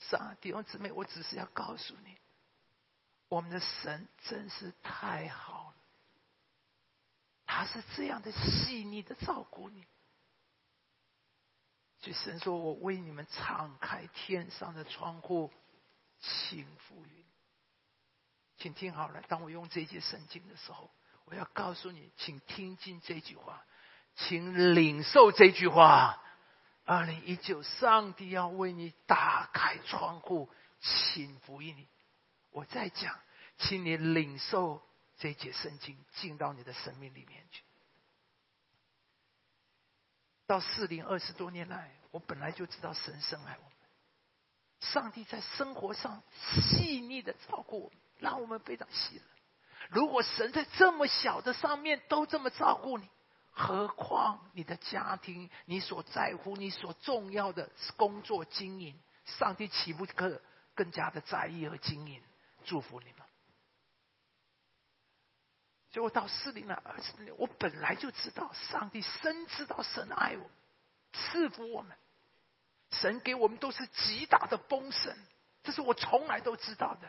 [0.00, 2.14] 上帝，我姊妹，我只是要告诉你，
[3.34, 5.76] 我们的神真是太好了，
[7.44, 9.84] 他是这样的细腻的照顾你。
[11.98, 15.52] 所以神说：“我为你们敞开天上的窗户，
[16.20, 17.24] 请浮云。”
[18.56, 20.88] 请听好了，当我用这节圣经的时候，
[21.24, 23.64] 我要告诉你，请听进这句话，
[24.14, 26.22] 请领受这句话。
[26.84, 30.48] 二零一九，上帝要为你打开窗户，
[30.80, 31.88] 请福音你。
[32.50, 33.18] 我再讲，
[33.58, 34.82] 请你领受
[35.16, 37.62] 这节圣经，进到你的生命里面去。
[40.46, 43.72] 到四零二十多年来，我本来就知道神深爱我们。
[44.80, 46.22] 上帝在生活上
[46.68, 49.22] 细腻的照顾我们，让我们非常喜乐。
[49.88, 53.08] 如果神在这么小的上面都这么照顾你，
[53.50, 60.42] 何况你的家庭、你所在乎、你所重要的工作经营，上帝岂不可
[60.74, 62.22] 更加的在意和经营？
[62.64, 63.23] 祝福你们。
[65.94, 70.50] 结果到四零了二十年，我本来就知道上帝深知道神爱我，
[71.12, 71.96] 赐福我们，
[72.90, 75.16] 神给我们都是极大的丰盛，
[75.62, 77.08] 这是我从来都知道的。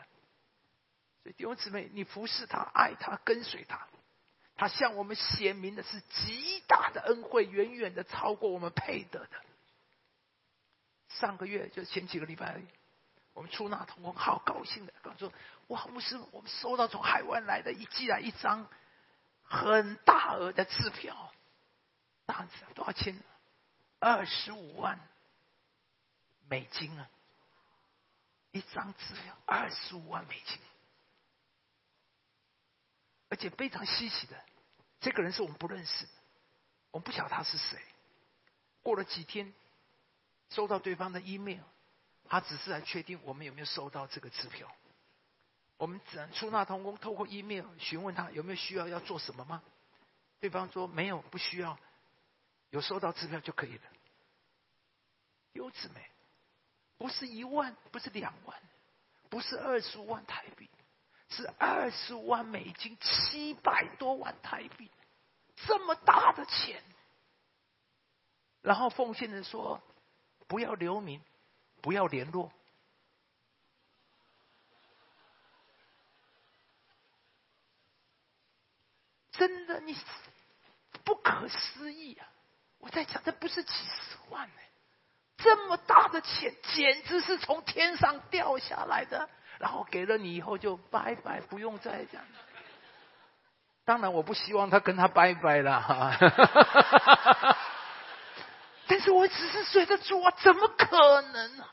[1.24, 3.88] 所以弟兄姊妹，你服侍他、爱他、跟随他，
[4.54, 9.30] 他向我们显明的是极大的恩惠，远远的超过我们配得的。
[11.08, 12.62] 上个月就前几个礼拜，
[13.36, 15.30] 我们出纳同工好高兴的，跟我说。
[15.68, 15.84] 哇！
[15.86, 18.66] 牧师，我们收到从海外来的一寄来一张
[19.42, 21.32] 很大额的支票，
[22.24, 23.20] 大纸多少钱？
[23.98, 24.98] 二十五万
[26.48, 27.10] 美金啊！
[28.52, 30.58] 一张支票二十五万美金，
[33.28, 34.40] 而且非常稀奇的，
[35.00, 36.06] 这个人是我们不认识，
[36.92, 37.78] 我们不晓得他是谁。
[38.82, 39.52] 过了几天，
[40.50, 41.64] 收到对方的 email，
[42.28, 44.70] 他只是来确定我们有没有收到这个支票。
[45.78, 49.62] 我们只能出纳同工，透过 email 询问他有没有需要要做什么吗？
[50.40, 51.78] 对方说没有，不需要，
[52.70, 53.82] 有收到支票就可以了。
[55.52, 56.10] 优质美，
[56.98, 58.58] 不是一万，不是两万，
[59.30, 60.68] 不是二十万台币，
[61.30, 64.90] 是二十万美金，七百多万台币，
[65.56, 66.82] 这么大的钱。
[68.62, 69.82] 然后奉献人说，
[70.46, 71.22] 不要留名，
[71.86, 72.50] 不要联络。
[79.30, 79.96] 真的，你
[81.04, 82.26] 不可思议啊！
[82.78, 84.54] 我在讲，这不是几十万呢，
[85.36, 89.28] 这么大的钱，简直是从天上掉下来的。
[89.60, 92.20] 然后给了你以后就拜拜，不用再讲。
[93.84, 96.16] 当然，我不希望他跟他拜拜了哈。
[98.88, 101.68] 但是我只是随着主啊，怎么可能呢？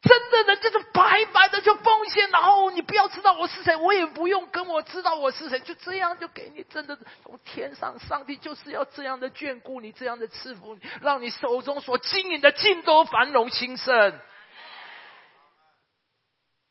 [0.00, 6.62] 真的人就是白白的就奉献，然后你不要知道我是谁，我也不用跟我知道我是谁，就这样就给你。
[6.70, 14.12] 真的从天上，上帝就是要这样的眷顾你，这样的赐福你，让你手中所经营的尽都繁荣兴盛。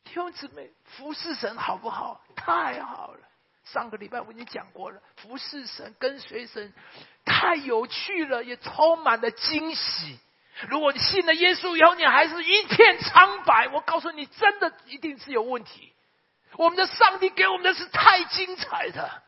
[0.04, 2.22] 弟兄姊妹，服侍神好不好？
[2.34, 3.20] 太好了！
[3.64, 6.72] 上个礼拜我已经讲过了，服侍神、跟随神，
[7.26, 10.18] 太有趣了，也充满了惊喜。
[10.66, 15.92] 如果你信了耶稣以后，你还是一片苍白，我告诉你，真的一定是有问题。
[16.54, 19.22] 我们的上帝给我们的是太精彩的，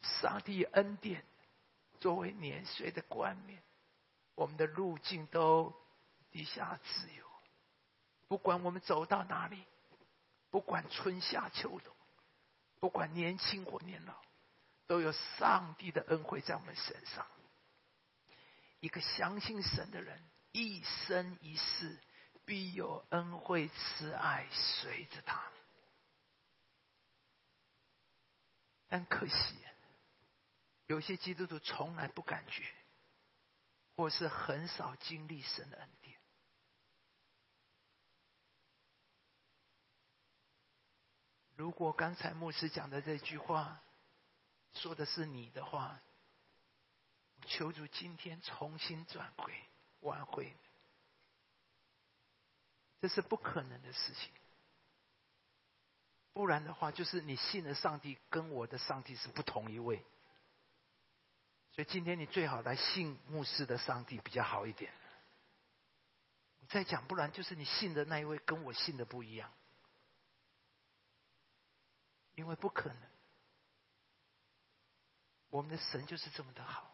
[0.00, 1.22] 上帝恩典
[2.00, 3.62] 作为年岁的冠冕，
[4.34, 5.74] 我们的路径都
[6.30, 7.24] 地下自由。
[8.28, 9.62] 不管我们走到哪里，
[10.50, 11.94] 不管春夏秋冬，
[12.80, 14.14] 不管年轻或年老。
[14.88, 17.24] 都有上帝的恩惠在我们身上。
[18.80, 20.20] 一个相信神的人，
[20.52, 21.98] 一生一世
[22.44, 25.40] 必有恩惠慈爱随着他。
[28.88, 29.34] 但可惜，
[30.86, 32.64] 有些基督徒从来不感觉，
[33.94, 36.18] 或是很少经历神的恩典。
[41.56, 43.82] 如果刚才牧师讲的这句话，
[44.74, 46.00] 说的是你的话，
[47.46, 49.52] 求主今天重新转回
[50.00, 50.54] 挽回，
[53.00, 54.32] 这是不可能的事情。
[56.32, 60.04] 不然的话，就是你信的上帝跟我的上帝是不同一位。
[61.72, 64.92] 所以今天你最好来信牧师的上帝比较好一点。
[66.68, 69.52] 再讲，不然就是你信的那一位跟我信的不一样，
[72.34, 73.17] 因为不可能。
[75.50, 76.92] 我们的神就是这么的好。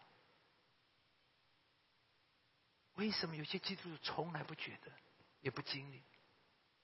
[2.94, 4.92] 为什么有些基督徒从来不觉得，
[5.40, 6.02] 也不经历？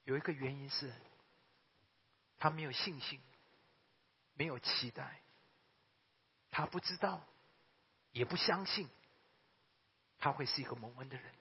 [0.05, 0.93] 有一个原因是，
[2.39, 3.21] 他没有信心，
[4.35, 5.21] 没有期待，
[6.51, 7.25] 他不知道，
[8.11, 8.89] 也不相信，
[10.18, 11.33] 他会是一个蒙恩的人，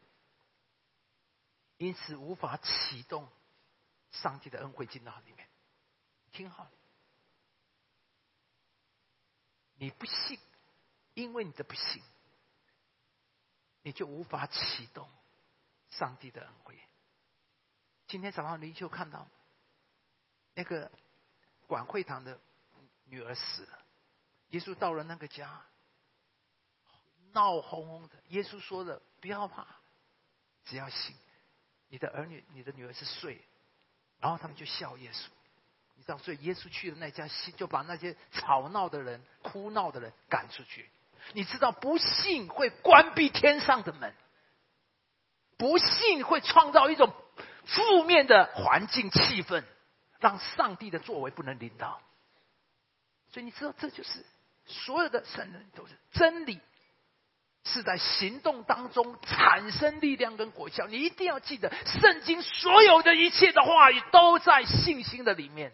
[1.78, 3.28] 因此无法启动
[4.12, 5.50] 上帝的恩惠进到里面。
[6.32, 6.70] 听好，
[9.80, 10.40] 你不信，
[11.16, 12.04] 因为你的不信。
[13.82, 15.10] 你就无法启动
[15.90, 16.78] 上帝的恩惠。
[18.08, 19.26] 今天早上你就看到
[20.54, 20.92] 那个
[21.66, 22.38] 管会堂的
[23.06, 23.80] 女儿死了，
[24.50, 25.66] 耶稣到了那个家，
[27.32, 28.22] 闹哄哄的。
[28.28, 29.66] 耶稣说的：“不要怕，
[30.66, 31.16] 只要信，
[31.88, 33.42] 你的儿女、你的女儿是睡。”
[34.20, 35.30] 然后他们就笑耶稣。
[36.00, 37.28] 你知道，所以耶稣去了那家，
[37.58, 40.90] 就把那些吵闹的人、哭闹的人赶出去。
[41.34, 44.16] 你知道不信会关闭天上的门，
[45.58, 47.14] 不信会创造一种
[47.66, 49.66] 负面的环境气氛，
[50.22, 52.02] 让上帝的作为不能领导。
[53.34, 54.26] 所以你知道，这就是
[54.66, 56.62] 所有的圣人都是真理，
[57.66, 60.88] 是在行动当中产生力量跟果效。
[60.88, 65.74] 你一定要记得，圣经所有的一切的话语都在信心的里面。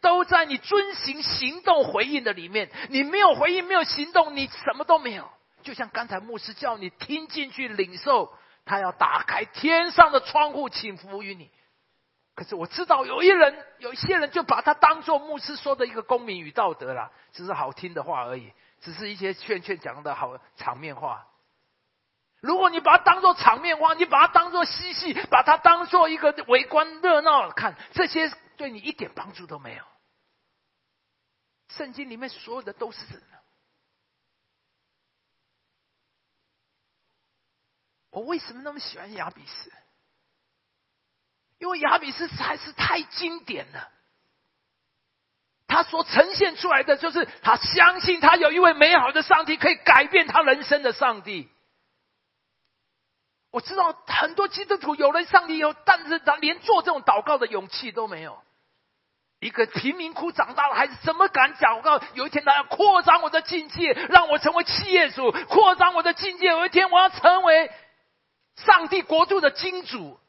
[0.00, 5.30] 都在你遵行行动回应的里面，你没有回应，没有行动，你什么都没有。
[5.62, 8.32] 就像刚才牧师叫你听进去领受，
[8.64, 11.50] 他要打开天上的窗户，请服务于你。
[12.34, 21.26] 可是我知道有一人，有一些人就把他当做牧师说的一个公民与道德了，只是好听的话而已，只是一些劝劝讲的好场面话。
[22.40, 28.32] 如果你把它当做场面话，你把它当做嬉戏，把它当做一个围观热闹看，这些。
[28.60, 29.82] 对你一点帮助都没有。
[31.68, 33.42] 圣经里面所有的都是真的。
[38.10, 39.72] 我为什么那么喜欢亚比斯？
[41.56, 43.90] 因为亚比斯还是太经典了。
[45.66, 51.48] 他所呈现出来的就是他相信他有一位美好的上帝，可以改变他人生的上帝。
[53.50, 58.44] 我知道很多基督徒有了上帝以后，但是他连做这种祷告的勇气都没有。
[59.40, 61.76] 一个贫民窟长大的孩子，怎么敢讲？
[61.76, 62.04] 我告诉？
[62.14, 67.70] 有一天他要扩张我的境界，让我成为企业主；扩张我的境界，有一天我要成为
[68.56, 70.20] 上帝国度的金主。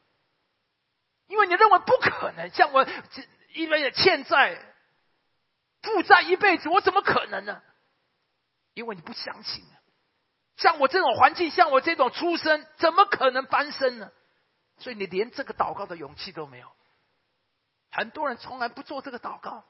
[1.28, 2.86] 因为你认为不可能，像我
[3.54, 4.58] 因为欠债、
[5.82, 7.62] 负债一辈子，我怎么可能呢？
[8.74, 9.64] 因为你不相信。
[10.56, 14.10] 像我这种环境，像我这种出身，怎么可能翻身呢？
[14.78, 16.68] 所以你连这个祷告的勇气都没有。
[17.92, 19.66] 很多人从来不做这个祷告，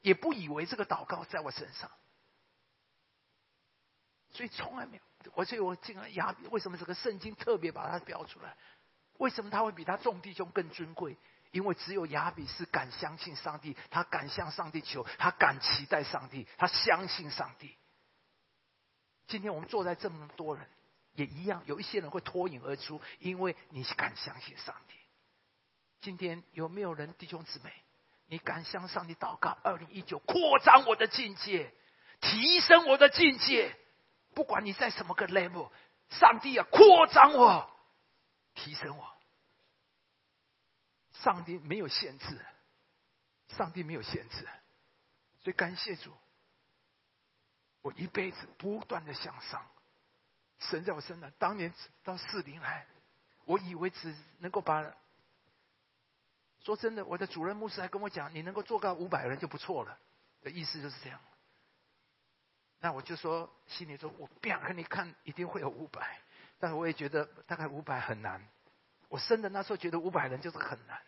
[0.00, 1.90] 也不以为这个祷告在我身上，
[4.30, 5.02] 所以从来没有。
[5.34, 8.56] 我所以我进了亚比，为什么这个圣经特别把它标出来？
[9.18, 11.16] 为什么他会比他众弟兄更尊贵？
[11.50, 17.74] 因为只有亚比是敢相信上帝，他敢向上帝求，他敢期待上帝，他相信上帝。
[19.26, 20.66] 今天我们坐在这么多人，
[21.14, 24.94] 也一样，有一些人会脱颖而出，因为你敢相信上帝。
[26.00, 27.72] 今天有没有人弟兄姊妹？
[28.30, 29.56] 你敢向上帝祷告？
[29.62, 31.72] 二零一九扩张我的境界，
[32.20, 33.74] 提升我的境界。
[34.34, 35.70] 不管你在什么个 level，
[36.10, 37.70] 上帝啊，扩张我，
[38.54, 39.12] 提升我。
[41.14, 42.38] 上帝没有限制，
[43.48, 44.46] 上帝没有限制，
[45.40, 46.12] 所以感谢主。
[47.80, 49.66] 我一辈子不断的向上，
[50.58, 51.32] 神在我身上。
[51.38, 51.72] 当年
[52.04, 52.86] 到四零来，
[53.46, 54.84] 我以为只能够把。
[56.60, 59.98] 说真的，我的主任牧师还跟我讲：“你能够做到五百人就不错了。”
[60.42, 61.20] 的意思就是这样。
[62.80, 66.20] 那我就说，心里说：“我不要跟你看，一定会有五百。”
[66.60, 68.46] 但是我也觉得大概五百很难。
[69.08, 71.00] 我生的那时候觉得五百人就是很难。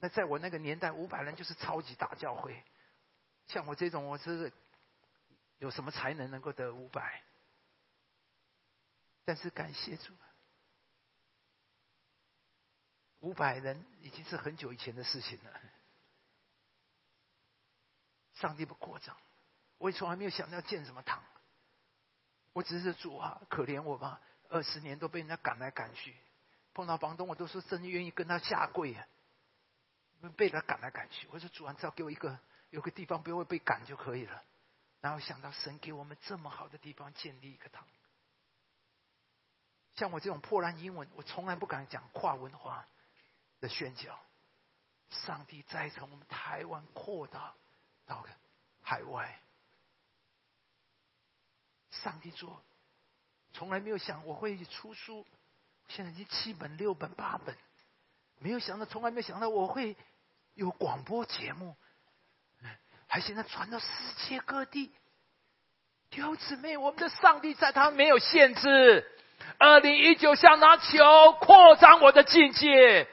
[0.00, 2.62] 那在我那个年代，五百人就是超级大教会。
[3.46, 4.52] 像我这种，我是
[5.58, 7.22] 有什么才能能够得五百？
[9.24, 10.14] 但是感谢主。
[13.20, 15.60] 五百人已经是很久以前的事情了。
[18.34, 19.16] 上帝不扩张，
[19.78, 21.22] 我也从来没有想到建什么堂。
[22.52, 24.20] 我只是主啊，可怜我吧！
[24.48, 26.16] 二十年都被人家赶来赶去，
[26.74, 29.06] 碰到房东我都是真的愿意跟他下跪啊。
[30.36, 32.38] 被他赶来赶去，我说主啊，只要给我一个
[32.70, 34.42] 有个地方不会被赶就可以了。
[35.00, 37.86] 然后想到神给我们这么好的地方建立一个堂，
[39.94, 42.86] 像我这种破烂英文，我从来不敢讲跨文化。
[43.60, 44.18] 的宣教，
[45.10, 47.54] 上帝再从我们台湾扩大
[48.06, 48.24] 到
[48.82, 49.38] 海外。
[51.90, 52.62] 上帝说，
[53.52, 55.26] 从来没有想我会出书，
[55.88, 57.56] 现在已经七本、六本、八本，
[58.38, 59.96] 没有想到，从来没有想到我会
[60.54, 61.76] 有广播节目，
[63.06, 63.86] 还现在传到世
[64.28, 64.92] 界各地。
[66.10, 69.04] 弟兄姊妹，我们的上帝在他没有限制。
[69.58, 73.08] 二零一九，向拿球扩张我的境界。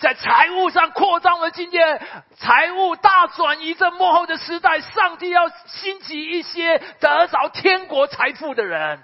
[0.00, 2.00] 在财务上扩张的境界，
[2.36, 9.02] 财务大转移，这幕后的时代，上帝要兴起一些得着天国财富的人，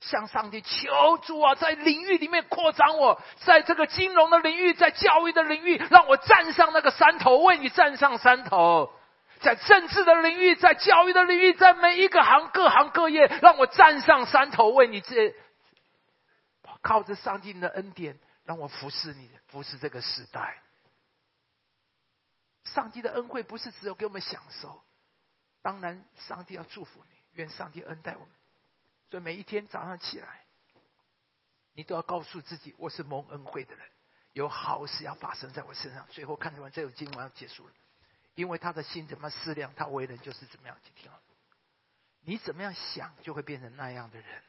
[0.00, 8.92] 向上帝求助啊，在领域里面扩张我，在这个金融的领域，在教育的领域，让我站上那个山头，为你站上山头；
[9.40, 15.34] 在政治的领域，在教育的领域，在每一个行各行各业，让我站上山头，为你这
[16.80, 18.18] 靠着上帝的恩典。
[18.46, 20.62] 让我服侍你，不是这个时代。
[22.64, 24.82] 上帝的恩惠不是只有给我们享受，
[25.62, 28.34] 当然，上帝要祝福你，愿上帝恩待我们。
[29.10, 30.44] 所以每一天早上起来，
[31.72, 33.84] 你都要告诉自己，我是蒙恩惠的人，
[34.34, 36.06] 有好事要发生在我身上。
[36.10, 37.74] 最后看完这个经文要结束了，
[38.34, 40.76] 因为他的心怎么思量，他为人就是怎么样。
[40.84, 41.20] 去听了，
[42.20, 44.42] 你怎么样想，就会变成那样的人。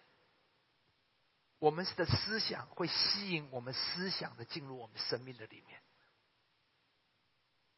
[1.61, 5.79] 我们的思想会吸引我们思想的进入我们生命的里面。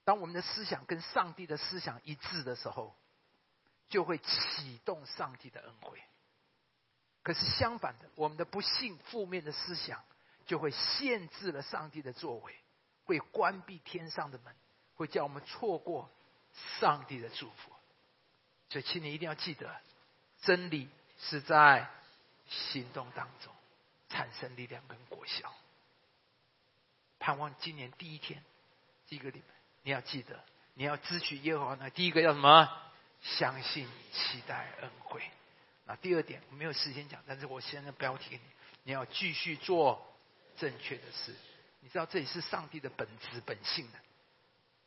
[0.05, 2.95] 当我们的思想跟上帝的思想一致的时候，
[3.89, 6.01] 就会启动上帝的恩惠。
[7.23, 10.01] 可是相反的，我们的不幸、负面的思想
[10.45, 12.57] 就会限制了上帝的作为，
[13.03, 14.55] 会关闭天上的门，
[14.95, 16.09] 会叫我们错过
[16.79, 17.73] 上帝的祝福。
[18.69, 19.75] 所以，请你一定要记得，
[20.41, 20.87] 真理
[21.19, 21.89] 是在
[22.47, 23.52] 行动当中。
[24.13, 25.51] 产生力量跟果效，
[27.17, 28.43] 盼望今年第一天，
[29.09, 30.39] 一个礼拜，你要记得，
[30.75, 31.89] 你要支取耶和华呢。
[31.89, 32.69] 第一个要什么？
[33.23, 35.23] 相信、期待恩惠。
[35.85, 38.43] 那第二点，我没有时间讲，但是我现在标题给你，
[38.83, 40.15] 你要继续做
[40.57, 41.33] 正确的事。
[41.79, 43.97] 你知道这里是上帝的本质本性的，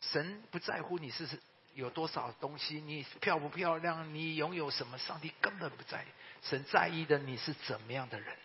[0.00, 1.28] 神不在乎你是
[1.74, 6.06] 有多少东西，你漂不漂亮，你拥有什么，上帝根本不在意。
[6.42, 8.36] 神在意的你是怎么样的人。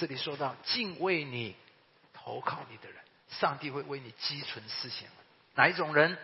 [0.00, 1.54] 这里说到敬畏你、
[2.14, 5.06] 投靠你的人，上帝会为你积存思想。
[5.54, 6.16] 哪一种人？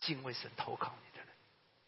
[0.00, 1.34] 敬畏神、投靠你的人。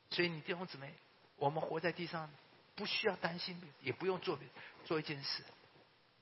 [0.09, 0.91] 所以你弟兄姊妹，
[1.37, 2.31] 我们活在地上，
[2.75, 4.39] 不需要担心，也不用做
[4.87, 5.43] 做一件事，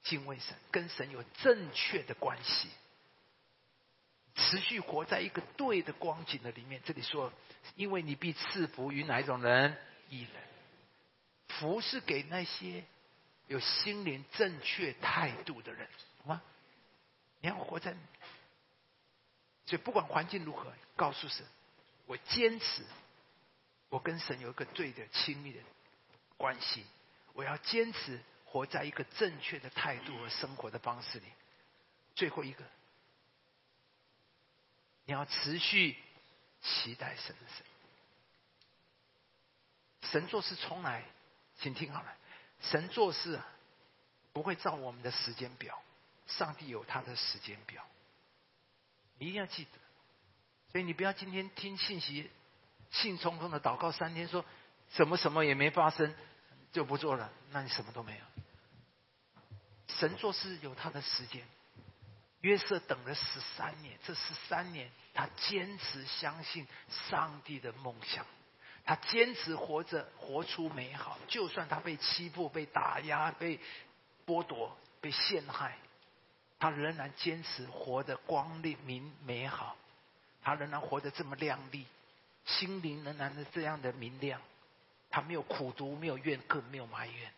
[0.02, 2.68] 敬畏神，跟神有正确的关系，
[4.34, 6.82] 持续活在一个对的光景的里面。
[6.84, 7.32] 这里说，
[7.76, 9.76] 因为你必赐福于哪一种人？
[10.08, 10.30] 艺人。
[11.46, 12.84] 福是给那些。
[13.50, 15.88] 有心灵正确态度的人，
[16.22, 16.40] 好吗？
[17.40, 17.92] 你要活在，
[19.66, 21.44] 所以不管环境如何，告诉神，
[22.06, 22.84] 我坚持，
[23.88, 25.58] 我跟神有一个对的亲密的
[26.36, 26.86] 关系，
[27.32, 31.26] 我要坚持活在一个正确的态度和生活的方式里。
[32.14, 32.64] 最后一个，
[35.06, 35.96] 你要持续
[36.62, 37.66] 期待神的神，
[40.12, 41.02] 神做事从来，
[41.58, 42.16] 请听好了。
[42.60, 43.40] 神做事，
[44.32, 45.82] 不会照我们的时间表，
[46.26, 47.84] 上帝有他的时间表，
[49.18, 49.70] 你一定要记得。
[50.72, 52.30] 所以你不要今天听信息，
[52.90, 54.44] 兴冲冲的祷告三天，说
[54.90, 56.14] 什么什么也没发生，
[56.70, 58.24] 就不做了，那你什么都没有。
[59.88, 61.44] 神做事有他的时间，
[62.42, 66.66] 约瑟等了十三年，这十三年他坚持相信
[67.10, 68.24] 上帝的梦想。
[68.90, 71.16] 他坚持活着，活出美好。
[71.28, 73.60] 就算他被欺负、被打压、被
[74.26, 75.76] 剥夺、被陷害，
[76.58, 79.76] 他仍然坚持活得光丽明美好。
[80.42, 81.86] 他仍然活得这么亮丽，
[82.44, 84.42] 心灵仍然是这样的明亮。
[85.08, 87.32] 他没有苦读，没有怨恨，没有埋怨。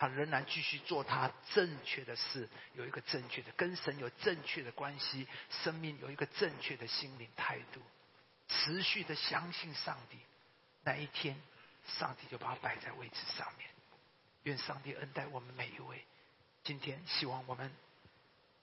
[0.00, 7.80] 他仍然继续做他正确的事，有一个正确的跟神有正确的关系，生命有一个正确的心灵态度，
[8.48, 10.18] 持续的相信上帝。
[10.86, 11.34] 那一天，
[11.98, 13.68] 上帝就把它摆在位置上面。
[14.44, 16.00] 愿上帝恩待我们每一位。
[16.62, 17.72] 今天，希望我们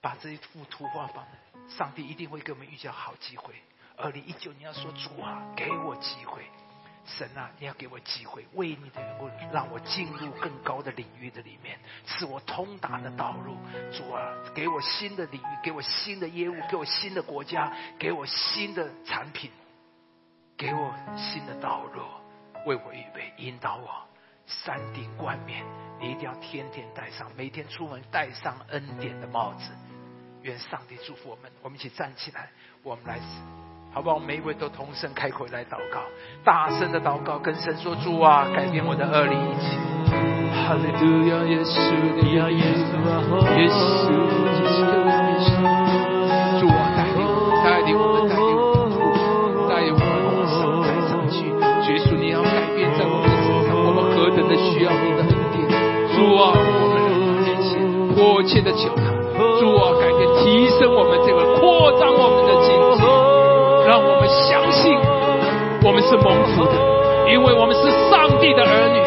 [0.00, 1.26] 把这一幅图画放，
[1.68, 3.54] 上帝一定会给我们遇见好机会。
[3.98, 6.46] 二零一九，你要说主啊，给我机会，
[7.04, 13.58] 神啊，你要给我机会，为你的缘故，让我进入更高的领域的里面，赐我通达的道路。
[13.92, 19.50] 主啊，给我新的领域，给我新的业务，给我新的国家，给我新的产品。
[20.56, 22.00] 给我新的道路，
[22.64, 23.88] 为我预备，引导我，
[24.46, 25.64] 山顶冠冕，
[26.00, 29.72] 你一定要天天戴上，每天出门戴上恩典的帽子。
[30.42, 32.50] 愿上帝祝福我们，我们一起站起来，
[32.82, 33.18] 我们来
[33.92, 34.18] 好不好？
[34.18, 36.02] 每一位都同声开口来祷告，
[36.44, 39.76] 大声的祷告，跟神说：主啊，改变我的二零一七。
[40.54, 41.74] 哈利路亚，耶稣，
[42.30, 42.50] 耶稣，
[43.58, 44.08] 耶稣，
[44.60, 44.78] 耶
[45.40, 45.83] 稣，
[58.34, 59.14] 迫切的求他。
[59.60, 63.06] 主啊，改变，提升我们这个，扩张我们的境界，
[63.86, 64.98] 让我们相信
[65.84, 66.72] 我们是蒙福的，
[67.30, 68.98] 因为我们是上帝的儿女，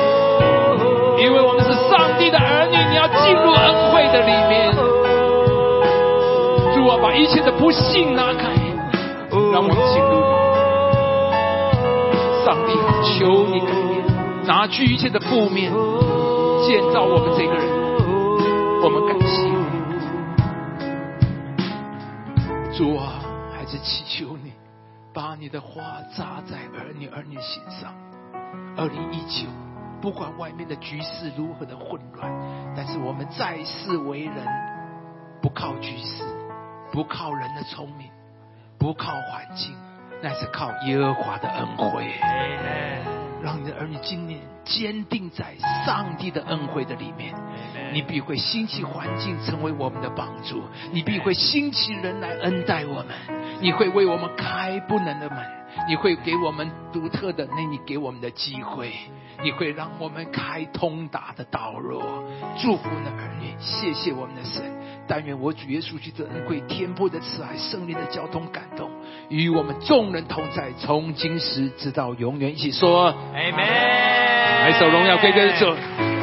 [1.25, 4.73] 因为我们是上帝的儿女，你要进入恩惠的里面。
[6.73, 8.47] 主啊，把一切的不幸拿开，
[9.51, 10.23] 让我们进入。
[12.45, 12.71] 上帝，
[13.03, 14.01] 求你改变，
[14.45, 15.69] 拿去一切的负面，
[16.65, 17.66] 建造我们这个人。
[18.79, 19.57] 我们感谢你。
[22.77, 23.19] 主啊，
[23.51, 24.53] 还是祈求你，
[25.13, 27.91] 把你的话扎在儿女儿女心上。
[28.75, 29.47] 二零一九，
[29.99, 32.31] 不管外面的局势如何的混乱，
[32.75, 34.45] 但是我们在世为人，
[35.41, 36.23] 不靠局势，
[36.91, 38.11] 不靠人的聪明，
[38.77, 39.75] 不靠环境，
[40.21, 42.13] 那是靠耶和华的恩惠。
[43.41, 45.55] 让你的儿女今年坚定在
[45.85, 47.33] 上帝的恩惠的里面。
[47.93, 50.61] 你必会兴起环境成为我们的帮助，
[50.91, 53.07] 你必会兴起人来恩待我们，
[53.61, 55.37] 你会为我们开不能的门，
[55.87, 58.93] 你会给我们独特的那你给我们的机会，
[59.43, 62.01] 你会让我们开通达的道路，
[62.61, 64.63] 祝福你的儿女，谢谢我们的神，
[65.07, 68.89] 但愿我主耶稣基督的恩惠、天父的慈爱、圣灵的交通感动，
[69.29, 73.57] 与我们众人同在，从今时直到永远，一起说，阿门。
[73.57, 76.16] 来，首荣耀归给主。